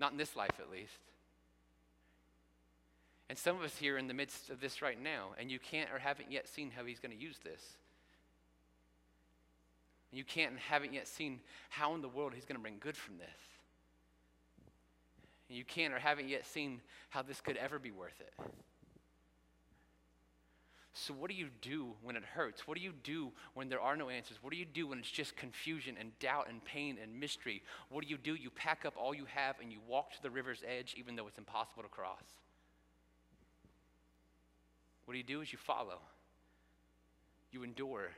Not 0.00 0.10
in 0.10 0.18
this 0.18 0.34
life, 0.34 0.58
at 0.58 0.70
least. 0.70 0.98
And 3.28 3.38
some 3.38 3.56
of 3.56 3.62
us 3.62 3.76
here 3.76 3.96
in 3.96 4.08
the 4.08 4.14
midst 4.14 4.50
of 4.50 4.60
this 4.60 4.82
right 4.82 5.00
now, 5.00 5.28
and 5.38 5.48
you 5.48 5.60
can't 5.60 5.90
or 5.92 6.00
haven't 6.00 6.32
yet 6.32 6.48
seen 6.48 6.72
how 6.76 6.84
he's 6.84 6.98
going 6.98 7.16
to 7.16 7.22
use 7.22 7.38
this. 7.44 7.62
And 10.10 10.18
you 10.18 10.24
can't 10.24 10.52
and 10.52 10.60
haven't 10.60 10.92
yet 10.92 11.06
seen 11.06 11.40
how 11.68 11.94
in 11.94 12.02
the 12.02 12.08
world 12.08 12.34
he's 12.34 12.44
going 12.44 12.56
to 12.56 12.62
bring 12.62 12.78
good 12.80 12.96
from 12.96 13.18
this 13.18 13.28
and 15.50 15.58
you 15.58 15.64
can't 15.64 15.92
or 15.92 15.98
haven't 15.98 16.28
yet 16.28 16.46
seen 16.46 16.80
how 17.10 17.22
this 17.22 17.40
could 17.40 17.56
ever 17.56 17.80
be 17.80 17.90
worth 17.90 18.20
it. 18.20 18.32
So, 20.92 21.12
what 21.12 21.28
do 21.28 21.36
you 21.36 21.48
do 21.60 21.88
when 22.02 22.14
it 22.14 22.22
hurts? 22.24 22.68
What 22.68 22.76
do 22.76 22.82
you 22.82 22.92
do 23.02 23.32
when 23.54 23.68
there 23.68 23.80
are 23.80 23.96
no 23.96 24.10
answers? 24.10 24.38
What 24.42 24.52
do 24.52 24.58
you 24.58 24.64
do 24.64 24.86
when 24.86 25.00
it's 25.00 25.10
just 25.10 25.36
confusion 25.36 25.96
and 25.98 26.16
doubt 26.20 26.46
and 26.48 26.64
pain 26.64 26.98
and 27.02 27.18
mystery? 27.18 27.62
What 27.88 28.04
do 28.04 28.10
you 28.10 28.16
do? 28.16 28.34
You 28.34 28.50
pack 28.50 28.84
up 28.84 28.94
all 28.96 29.12
you 29.12 29.24
have 29.34 29.56
and 29.60 29.72
you 29.72 29.78
walk 29.88 30.12
to 30.12 30.22
the 30.22 30.30
river's 30.30 30.62
edge, 30.66 30.94
even 30.96 31.16
though 31.16 31.26
it's 31.26 31.38
impossible 31.38 31.82
to 31.82 31.88
cross. 31.88 32.22
What 35.04 35.12
do 35.12 35.18
you 35.18 35.24
do 35.24 35.40
is 35.40 35.52
you 35.52 35.58
follow, 35.58 35.98
you 37.50 37.64
endure, 37.64 38.10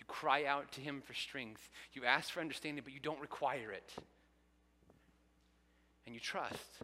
you 0.00 0.06
cry 0.06 0.46
out 0.46 0.72
to 0.72 0.80
Him 0.80 1.02
for 1.06 1.14
strength, 1.14 1.68
you 1.92 2.04
ask 2.04 2.30
for 2.30 2.40
understanding, 2.40 2.82
but 2.82 2.92
you 2.92 3.00
don't 3.00 3.20
require 3.20 3.70
it 3.70 3.94
and 6.10 6.14
you 6.16 6.20
trust 6.20 6.80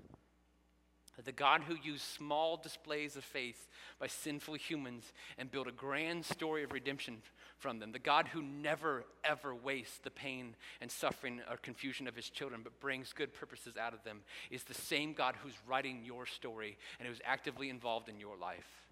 that 1.16 1.24
the 1.24 1.32
God 1.32 1.62
who 1.62 1.76
used 1.82 2.04
small 2.04 2.56
displays 2.56 3.16
of 3.16 3.24
faith 3.24 3.66
by 3.98 4.06
sinful 4.06 4.54
humans 4.54 5.12
and 5.36 5.50
built 5.50 5.66
a 5.66 5.72
grand 5.72 6.24
story 6.24 6.62
of 6.62 6.72
redemption 6.72 7.16
from 7.58 7.80
them, 7.80 7.90
the 7.90 7.98
God 7.98 8.28
who 8.28 8.42
never, 8.42 9.04
ever 9.24 9.52
wastes 9.52 9.98
the 9.98 10.10
pain 10.10 10.54
and 10.80 10.90
suffering 10.90 11.40
or 11.50 11.56
confusion 11.56 12.06
of 12.06 12.14
his 12.14 12.28
children, 12.28 12.60
but 12.62 12.78
brings 12.78 13.12
good 13.12 13.34
purposes 13.34 13.76
out 13.76 13.94
of 13.94 14.04
them, 14.04 14.20
is 14.50 14.62
the 14.62 14.74
same 14.74 15.12
God 15.12 15.34
who's 15.42 15.54
writing 15.66 16.02
your 16.04 16.26
story 16.26 16.76
and 17.00 17.08
who's 17.08 17.20
actively 17.24 17.70
involved 17.70 18.08
in 18.08 18.20
your 18.20 18.36
life. 18.36 18.85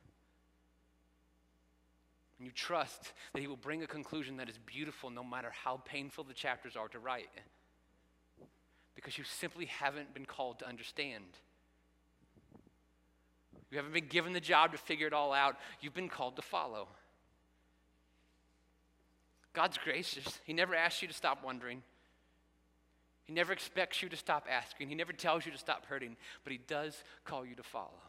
And 2.39 2.47
you 2.47 2.53
trust 2.53 3.13
that 3.33 3.41
he 3.41 3.47
will 3.47 3.57
bring 3.57 3.83
a 3.83 3.87
conclusion 3.87 4.37
that 4.39 4.49
is 4.49 4.59
beautiful 4.67 5.11
no 5.11 5.23
matter 5.23 5.51
how 5.53 5.81
painful 5.85 6.25
the 6.25 6.35
chapters 6.35 6.77
are 6.77 6.89
to 6.89 6.99
write 6.99 7.29
because 8.95 9.19
you 9.19 9.25
simply 9.25 9.67
haven't 9.67 10.15
been 10.15 10.25
called 10.25 10.61
to 10.61 10.69
understand. 10.69 11.25
You 13.71 13.79
haven't 13.79 13.93
been 13.93 14.07
given 14.07 14.33
the 14.33 14.41
job 14.41 14.73
to 14.73 14.79
figure 14.79 15.07
it 15.07 15.13
all 15.13 15.33
out. 15.33 15.57
You've 15.81 15.95
been 15.95 16.09
called 16.09 16.37
to 16.37 16.43
follow. 16.43 16.89
God's 19.53 19.79
gracious. 19.79 20.41
He 20.45 20.53
never 20.53 20.75
asks 20.75 21.03
you 21.03 21.09
to 21.09 21.15
stop 21.15 21.45
wondering. 21.45 21.83
He 23.25 23.33
never 23.33 23.53
expects 23.53 24.03
you 24.03 24.09
to 24.09 24.17
stop 24.17 24.47
asking. 24.51 24.89
He 24.89 24.95
never 24.95 25.13
tells 25.13 25.47
you 25.47 25.53
to 25.53 25.59
stop 25.59 25.87
hurting, 25.87 26.17
but 26.45 26.53
He 26.53 26.59
does 26.59 27.03
call 27.25 27.45
you 27.45 27.55
to 27.57 27.63
follow. 27.63 28.01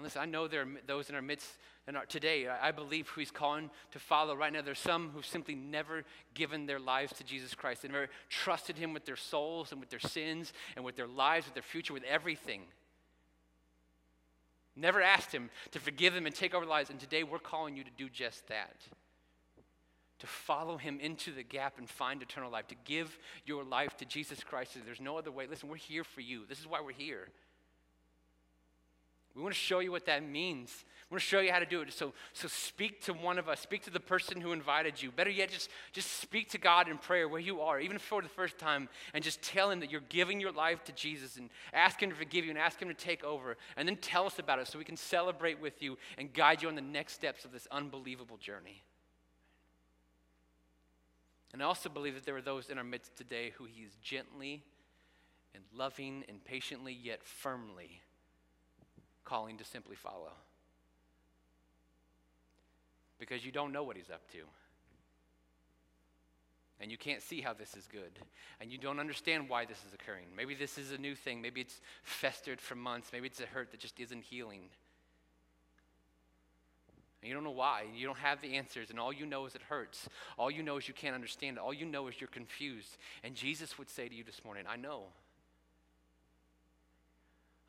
And 0.00 0.04
listen, 0.06 0.22
I 0.22 0.24
know 0.24 0.48
there 0.48 0.62
are 0.62 0.68
those 0.86 1.10
in 1.10 1.14
our 1.14 1.20
midst 1.20 1.46
our, 1.94 2.06
today, 2.06 2.48
I 2.48 2.70
believe 2.70 3.08
who 3.08 3.20
he's 3.20 3.30
calling 3.30 3.68
to 3.90 3.98
follow 3.98 4.34
right 4.34 4.50
now. 4.50 4.62
There's 4.62 4.78
some 4.78 5.10
who've 5.10 5.26
simply 5.26 5.54
never 5.54 6.04
given 6.32 6.64
their 6.64 6.78
lives 6.78 7.12
to 7.14 7.24
Jesus 7.24 7.54
Christ. 7.54 7.82
They've 7.82 7.90
never 7.90 8.08
trusted 8.30 8.78
him 8.78 8.94
with 8.94 9.04
their 9.04 9.16
souls 9.16 9.72
and 9.72 9.80
with 9.80 9.90
their 9.90 10.00
sins 10.00 10.54
and 10.76 10.84
with 10.84 10.96
their 10.96 11.06
lives, 11.06 11.44
with 11.44 11.54
their 11.54 11.62
future, 11.62 11.92
with 11.92 12.04
everything. 12.04 12.62
Never 14.74 15.02
asked 15.02 15.32
him 15.32 15.50
to 15.72 15.80
forgive 15.80 16.14
them 16.14 16.24
and 16.24 16.34
take 16.34 16.54
over 16.54 16.64
lives. 16.64 16.88
And 16.88 16.98
today 16.98 17.24
we're 17.24 17.38
calling 17.38 17.76
you 17.76 17.84
to 17.84 17.90
do 17.98 18.08
just 18.08 18.48
that. 18.48 18.76
To 20.20 20.26
follow 20.26 20.78
him 20.78 20.98
into 20.98 21.32
the 21.32 21.42
gap 21.42 21.76
and 21.76 21.90
find 21.90 22.22
eternal 22.22 22.50
life. 22.50 22.68
To 22.68 22.76
give 22.86 23.18
your 23.44 23.64
life 23.64 23.98
to 23.98 24.06
Jesus 24.06 24.42
Christ. 24.44 24.78
There's 24.86 25.00
no 25.00 25.18
other 25.18 25.30
way. 25.30 25.46
Listen, 25.46 25.68
we're 25.68 25.76
here 25.76 26.04
for 26.04 26.22
you. 26.22 26.46
This 26.48 26.60
is 26.60 26.66
why 26.66 26.80
we're 26.80 26.92
here. 26.92 27.28
We 29.34 29.42
want 29.42 29.54
to 29.54 29.60
show 29.60 29.78
you 29.78 29.92
what 29.92 30.06
that 30.06 30.28
means. 30.28 30.84
We 31.08 31.14
want 31.14 31.22
to 31.22 31.28
show 31.28 31.40
you 31.40 31.52
how 31.52 31.60
to 31.60 31.66
do 31.66 31.80
it. 31.82 31.92
So, 31.92 32.12
so 32.32 32.48
speak 32.48 33.02
to 33.04 33.12
one 33.12 33.38
of 33.38 33.48
us. 33.48 33.60
Speak 33.60 33.82
to 33.84 33.90
the 33.90 34.00
person 34.00 34.40
who 34.40 34.52
invited 34.52 35.00
you. 35.00 35.10
Better 35.12 35.30
yet, 35.30 35.50
just, 35.50 35.70
just 35.92 36.20
speak 36.20 36.50
to 36.50 36.58
God 36.58 36.88
in 36.88 36.98
prayer 36.98 37.28
where 37.28 37.40
you 37.40 37.60
are, 37.60 37.80
even 37.80 37.98
for 37.98 38.22
the 38.22 38.28
first 38.28 38.58
time, 38.58 38.88
and 39.14 39.22
just 39.22 39.40
tell 39.42 39.70
Him 39.70 39.80
that 39.80 39.90
you're 39.90 40.02
giving 40.08 40.40
your 40.40 40.52
life 40.52 40.82
to 40.84 40.92
Jesus 40.92 41.36
and 41.36 41.48
ask 41.72 42.02
Him 42.02 42.10
to 42.10 42.16
forgive 42.16 42.44
you 42.44 42.50
and 42.50 42.58
ask 42.58 42.80
Him 42.80 42.88
to 42.88 42.94
take 42.94 43.22
over. 43.22 43.56
And 43.76 43.88
then 43.88 43.96
tell 43.96 44.26
us 44.26 44.38
about 44.38 44.58
it 44.58 44.66
so 44.66 44.78
we 44.78 44.84
can 44.84 44.96
celebrate 44.96 45.60
with 45.60 45.80
you 45.80 45.96
and 46.18 46.32
guide 46.32 46.62
you 46.62 46.68
on 46.68 46.74
the 46.74 46.80
next 46.80 47.14
steps 47.14 47.44
of 47.44 47.52
this 47.52 47.68
unbelievable 47.70 48.36
journey. 48.36 48.82
And 51.52 51.62
I 51.62 51.66
also 51.66 51.88
believe 51.88 52.14
that 52.14 52.24
there 52.24 52.36
are 52.36 52.42
those 52.42 52.68
in 52.68 52.78
our 52.78 52.84
midst 52.84 53.16
today 53.16 53.52
who 53.56 53.64
He 53.64 53.82
is 53.82 53.96
gently 54.02 54.64
and 55.54 55.64
loving 55.74 56.24
and 56.28 56.44
patiently, 56.44 56.92
yet 56.92 57.24
firmly 57.24 58.00
calling 59.30 59.56
to 59.58 59.64
simply 59.64 59.94
follow. 59.94 60.32
Because 63.20 63.46
you 63.46 63.52
don't 63.52 63.72
know 63.72 63.84
what 63.84 63.96
he's 63.96 64.10
up 64.10 64.28
to. 64.32 64.38
And 66.80 66.90
you 66.90 66.96
can't 66.96 67.22
see 67.22 67.40
how 67.40 67.52
this 67.52 67.76
is 67.76 67.86
good. 67.86 68.18
And 68.60 68.72
you 68.72 68.78
don't 68.78 68.98
understand 68.98 69.48
why 69.48 69.66
this 69.66 69.78
is 69.86 69.94
occurring. 69.94 70.24
Maybe 70.36 70.54
this 70.54 70.78
is 70.78 70.90
a 70.90 70.98
new 70.98 71.14
thing. 71.14 71.40
Maybe 71.40 71.60
it's 71.60 71.80
festered 72.02 72.60
for 72.60 72.74
months. 72.74 73.10
Maybe 73.12 73.26
it's 73.26 73.40
a 73.40 73.46
hurt 73.46 73.70
that 73.70 73.80
just 73.80 74.00
isn't 74.00 74.24
healing. 74.24 74.62
And 77.20 77.28
you 77.28 77.34
don't 77.34 77.44
know 77.44 77.50
why. 77.50 77.84
You 77.94 78.06
don't 78.06 78.18
have 78.18 78.40
the 78.40 78.56
answers. 78.56 78.90
And 78.90 78.98
all 78.98 79.12
you 79.12 79.26
know 79.26 79.44
is 79.44 79.54
it 79.54 79.62
hurts. 79.68 80.08
All 80.38 80.50
you 80.50 80.62
know 80.62 80.78
is 80.78 80.88
you 80.88 80.94
can't 80.94 81.14
understand 81.14 81.58
it. 81.58 81.60
All 81.60 81.74
you 81.74 81.84
know 81.84 82.08
is 82.08 82.18
you're 82.18 82.28
confused. 82.28 82.96
And 83.22 83.34
Jesus 83.34 83.78
would 83.78 83.90
say 83.90 84.08
to 84.08 84.14
you 84.14 84.24
this 84.24 84.42
morning, 84.44 84.64
I 84.68 84.76
know. 84.76 85.02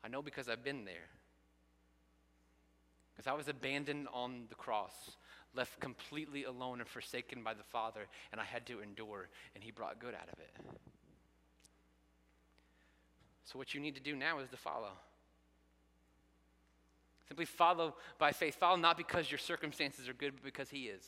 I 0.02 0.08
know 0.08 0.22
because 0.22 0.48
I've 0.48 0.64
been 0.64 0.86
there. 0.86 1.08
Because 3.14 3.26
I 3.26 3.34
was 3.34 3.48
abandoned 3.48 4.08
on 4.12 4.44
the 4.48 4.54
cross, 4.54 4.92
left 5.54 5.80
completely 5.80 6.44
alone 6.44 6.80
and 6.80 6.88
forsaken 6.88 7.42
by 7.42 7.54
the 7.54 7.62
Father, 7.62 8.06
and 8.32 8.40
I 8.40 8.44
had 8.44 8.66
to 8.66 8.80
endure, 8.80 9.28
and 9.54 9.62
He 9.62 9.70
brought 9.70 9.98
good 9.98 10.14
out 10.14 10.28
of 10.32 10.38
it. 10.38 10.50
So, 13.44 13.58
what 13.58 13.74
you 13.74 13.80
need 13.80 13.94
to 13.96 14.00
do 14.00 14.16
now 14.16 14.38
is 14.38 14.48
to 14.50 14.56
follow. 14.56 14.92
Simply 17.28 17.44
follow 17.44 17.94
by 18.18 18.32
faith. 18.32 18.54
Follow 18.54 18.76
not 18.76 18.96
because 18.96 19.30
your 19.30 19.38
circumstances 19.38 20.08
are 20.08 20.14
good, 20.14 20.32
but 20.34 20.44
because 20.44 20.70
He 20.70 20.84
is. 20.84 21.04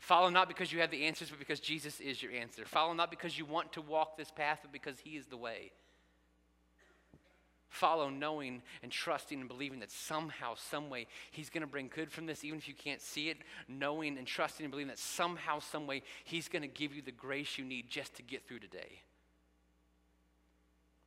Follow 0.00 0.28
not 0.28 0.48
because 0.48 0.72
you 0.72 0.80
have 0.80 0.90
the 0.90 1.04
answers, 1.04 1.30
but 1.30 1.38
because 1.38 1.60
Jesus 1.60 2.00
is 2.00 2.22
your 2.22 2.32
answer. 2.32 2.64
Follow 2.64 2.92
not 2.92 3.10
because 3.10 3.38
you 3.38 3.44
want 3.44 3.72
to 3.72 3.80
walk 3.80 4.16
this 4.16 4.30
path, 4.30 4.58
but 4.62 4.72
because 4.72 4.98
He 4.98 5.16
is 5.16 5.26
the 5.26 5.36
way 5.36 5.70
follow 7.72 8.10
knowing 8.10 8.62
and 8.82 8.92
trusting 8.92 9.40
and 9.40 9.48
believing 9.48 9.80
that 9.80 9.90
somehow, 9.90 10.54
some 10.54 10.90
way, 10.90 11.06
He's 11.30 11.50
going 11.50 11.62
to 11.62 11.66
bring 11.66 11.90
good 11.92 12.12
from 12.12 12.26
this, 12.26 12.44
even 12.44 12.58
if 12.58 12.68
you 12.68 12.74
can't 12.74 13.00
see 13.00 13.30
it, 13.30 13.38
knowing 13.66 14.18
and 14.18 14.26
trusting 14.26 14.64
and 14.64 14.70
believing 14.70 14.88
that 14.88 14.98
somehow, 14.98 15.58
some 15.58 15.86
way, 15.86 16.02
He's 16.24 16.48
going 16.48 16.62
to 16.62 16.68
give 16.68 16.94
you 16.94 17.02
the 17.02 17.12
grace 17.12 17.58
you 17.58 17.64
need 17.64 17.88
just 17.88 18.14
to 18.16 18.22
get 18.22 18.46
through 18.46 18.60
today. 18.60 19.00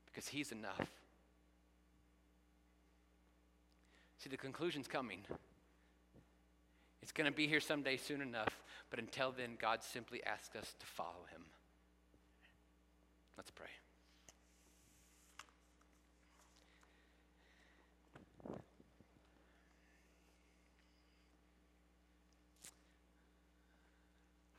Because 0.07 0.27
He's 0.27 0.51
enough. 0.51 0.89
See, 4.17 4.29
the 4.29 4.37
conclusion's 4.37 4.87
coming. 4.87 5.19
It's 7.03 7.11
going 7.11 7.29
to 7.29 7.35
be 7.35 7.47
here 7.47 7.59
someday 7.59 7.97
soon 7.97 8.21
enough, 8.21 8.57
but 8.89 8.97
until 8.97 9.31
then, 9.31 9.51
God 9.61 9.83
simply 9.83 10.23
asks 10.23 10.55
us 10.55 10.73
to 10.79 10.85
follow 10.87 11.27
Him. 11.31 11.43
Let's 13.37 13.51
pray. 13.51 13.67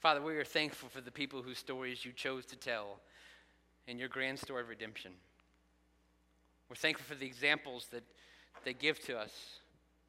Father, 0.07 0.23
we 0.23 0.37
are 0.37 0.45
thankful 0.45 0.88
for 0.88 1.01
the 1.01 1.11
people 1.11 1.42
whose 1.42 1.59
stories 1.59 2.05
you 2.05 2.12
chose 2.12 2.47
to 2.47 2.55
tell 2.55 3.01
in 3.88 3.99
your 3.99 4.09
grand 4.09 4.38
story 4.38 4.62
of 4.62 4.69
redemption. 4.69 5.11
We're 6.69 6.77
thankful 6.77 7.05
for 7.12 7.19
the 7.19 7.27
examples 7.27 7.88
that 7.90 8.05
they 8.64 8.73
give 8.73 9.01
to 9.07 9.19
us, 9.19 9.33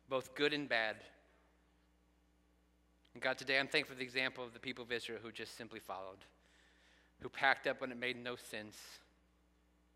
both 0.08 0.36
good 0.36 0.54
and 0.54 0.70
bad. 0.70 0.98
And 3.16 3.24
God, 3.24 3.40
today 3.40 3.58
I'm 3.58 3.68
thankful 3.68 3.96
for 3.96 3.98
the 3.98 4.06
example 4.06 4.44
of 4.44 4.54
the 4.54 4.60
people 4.60 4.84
of 4.84 4.92
Israel 4.92 5.18
who 5.20 5.32
just 5.32 5.58
simply 5.58 5.80
followed. 5.80 6.24
who 7.22 7.30
packed 7.30 7.66
up 7.66 7.82
when 7.82 7.92
it 7.92 8.00
made 8.00 8.24
no 8.24 8.36
sense, 8.36 8.78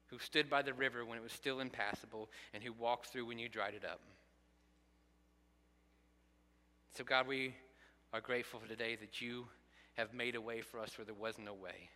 who 0.07 0.17
stood 0.17 0.49
by 0.49 0.63
the 0.63 0.73
river 0.73 1.05
when 1.05 1.19
it 1.19 1.23
was 1.23 1.31
still 1.31 1.59
impassable, 1.59 2.27
and 2.55 2.63
who 2.63 2.73
walked 2.73 3.05
through 3.05 3.27
when 3.27 3.37
you 3.37 3.47
dried 3.47 3.75
it 3.75 3.85
up. 3.85 3.99
So, 6.97 7.03
God, 7.03 7.27
we 7.27 7.53
are 8.11 8.19
grateful 8.19 8.59
for 8.59 8.67
today 8.67 8.95
that 8.95 9.21
you 9.21 9.45
have 9.93 10.13
made 10.13 10.36
a 10.36 10.41
way 10.41 10.62
for 10.62 10.80
us 10.80 10.97
where 10.97 11.06
there 11.06 11.13
was 11.13 11.36
no 11.38 11.54
way. 11.54 11.89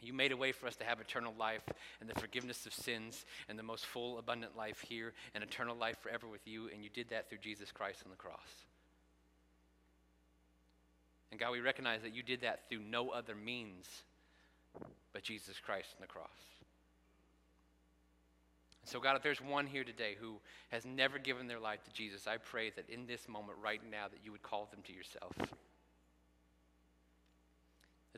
You 0.00 0.14
made 0.14 0.32
a 0.32 0.36
way 0.36 0.52
for 0.52 0.66
us 0.66 0.76
to 0.76 0.84
have 0.84 1.00
eternal 1.00 1.34
life 1.38 1.62
and 2.00 2.08
the 2.08 2.18
forgiveness 2.18 2.64
of 2.64 2.72
sins 2.72 3.26
and 3.48 3.58
the 3.58 3.62
most 3.62 3.84
full, 3.84 4.18
abundant 4.18 4.56
life 4.56 4.82
here 4.88 5.12
and 5.34 5.44
eternal 5.44 5.76
life 5.76 5.98
forever 6.00 6.26
with 6.26 6.46
you, 6.46 6.70
and 6.72 6.82
you 6.82 6.88
did 6.88 7.10
that 7.10 7.28
through 7.28 7.38
Jesus 7.38 7.70
Christ 7.70 8.00
on 8.04 8.10
the 8.10 8.16
cross. 8.16 8.38
And 11.30 11.38
God, 11.38 11.52
we 11.52 11.60
recognize 11.60 12.02
that 12.02 12.14
you 12.14 12.22
did 12.22 12.40
that 12.40 12.68
through 12.68 12.80
no 12.80 13.10
other 13.10 13.34
means 13.34 13.86
but 15.12 15.22
Jesus 15.22 15.60
Christ 15.60 15.88
on 15.96 16.00
the 16.00 16.06
cross. 16.06 16.28
So, 18.84 18.98
God, 18.98 19.16
if 19.16 19.22
there's 19.22 19.40
one 19.40 19.66
here 19.66 19.84
today 19.84 20.16
who 20.18 20.40
has 20.70 20.84
never 20.84 21.18
given 21.18 21.46
their 21.46 21.60
life 21.60 21.84
to 21.84 21.92
Jesus, 21.92 22.26
I 22.26 22.38
pray 22.38 22.70
that 22.70 22.88
in 22.88 23.06
this 23.06 23.28
moment 23.28 23.58
right 23.62 23.80
now 23.88 24.08
that 24.08 24.18
you 24.24 24.32
would 24.32 24.42
call 24.42 24.68
them 24.70 24.80
to 24.86 24.92
yourself. 24.92 25.32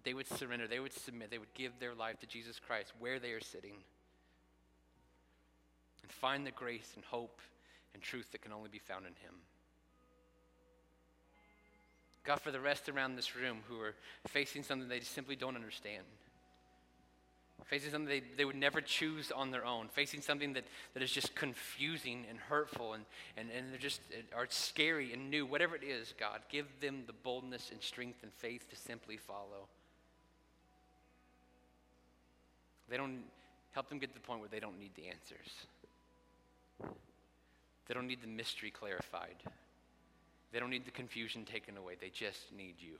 That 0.02 0.08
they 0.08 0.14
would 0.14 0.28
surrender, 0.28 0.66
they 0.66 0.80
would 0.80 0.92
submit, 0.92 1.30
they 1.30 1.38
would 1.38 1.54
give 1.54 1.78
their 1.78 1.94
life 1.94 2.18
to 2.20 2.26
Jesus 2.26 2.58
Christ 2.58 2.92
where 2.98 3.18
they 3.18 3.32
are 3.32 3.40
sitting 3.40 3.74
and 6.02 6.10
find 6.10 6.46
the 6.46 6.50
grace 6.50 6.92
and 6.96 7.04
hope 7.04 7.40
and 7.94 8.02
truth 8.02 8.32
that 8.32 8.42
can 8.42 8.52
only 8.52 8.68
be 8.68 8.78
found 8.78 9.06
in 9.06 9.12
Him. 9.12 9.34
God, 12.24 12.40
for 12.40 12.50
the 12.50 12.60
rest 12.60 12.88
around 12.88 13.16
this 13.16 13.34
room 13.34 13.58
who 13.68 13.80
are 13.80 13.94
facing 14.28 14.62
something 14.62 14.88
they 14.88 15.00
simply 15.00 15.34
don't 15.34 15.56
understand, 15.56 16.04
facing 17.64 17.90
something 17.90 18.08
they, 18.08 18.22
they 18.36 18.44
would 18.44 18.56
never 18.56 18.80
choose 18.80 19.32
on 19.32 19.50
their 19.50 19.64
own, 19.64 19.88
facing 19.88 20.20
something 20.20 20.52
that, 20.52 20.64
that 20.94 21.02
is 21.02 21.10
just 21.10 21.34
confusing 21.34 22.24
and 22.28 22.38
hurtful 22.38 22.92
and, 22.92 23.04
and, 23.36 23.48
and 23.56 23.70
they're 23.70 23.78
just 23.78 24.00
are 24.36 24.46
scary 24.50 25.12
and 25.12 25.30
new, 25.30 25.44
whatever 25.44 25.74
it 25.74 25.82
is, 25.82 26.14
God, 26.18 26.40
give 26.48 26.66
them 26.80 27.02
the 27.06 27.12
boldness 27.12 27.70
and 27.72 27.82
strength 27.82 28.22
and 28.22 28.32
faith 28.32 28.70
to 28.70 28.76
simply 28.76 29.16
follow. 29.16 29.68
They 32.88 32.96
don't 32.96 33.22
help 33.72 33.88
them 33.88 33.98
get 33.98 34.10
to 34.10 34.14
the 34.14 34.20
point 34.20 34.40
where 34.40 34.48
they 34.48 34.60
don't 34.60 34.78
need 34.78 34.94
the 34.94 35.08
answers. 35.08 35.66
They 37.88 37.94
don't 37.94 38.06
need 38.06 38.22
the 38.22 38.28
mystery 38.28 38.70
clarified. 38.70 39.36
They 40.52 40.60
don't 40.60 40.70
need 40.70 40.84
the 40.84 40.90
confusion 40.90 41.44
taken 41.44 41.76
away. 41.76 41.96
They 42.00 42.10
just 42.10 42.52
need 42.56 42.74
you. 42.78 42.98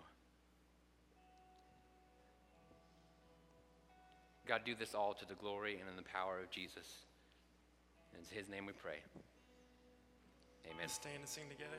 God, 4.47 4.63
do 4.65 4.75
this 4.75 4.95
all 4.95 5.15
to 5.15 5.27
the 5.27 5.35
glory 5.35 5.79
and 5.79 5.89
in 5.89 5.97
the 5.97 6.03
power 6.03 6.41
of 6.43 6.51
Jesus. 6.51 6.87
In 8.15 8.37
his 8.37 8.49
name 8.49 8.67
we 8.67 8.73
pray. 8.73 8.99
Amen. 10.71 10.89
Stand 10.89 11.17
and 11.21 11.29
sing 11.29 11.45
together. 11.49 11.79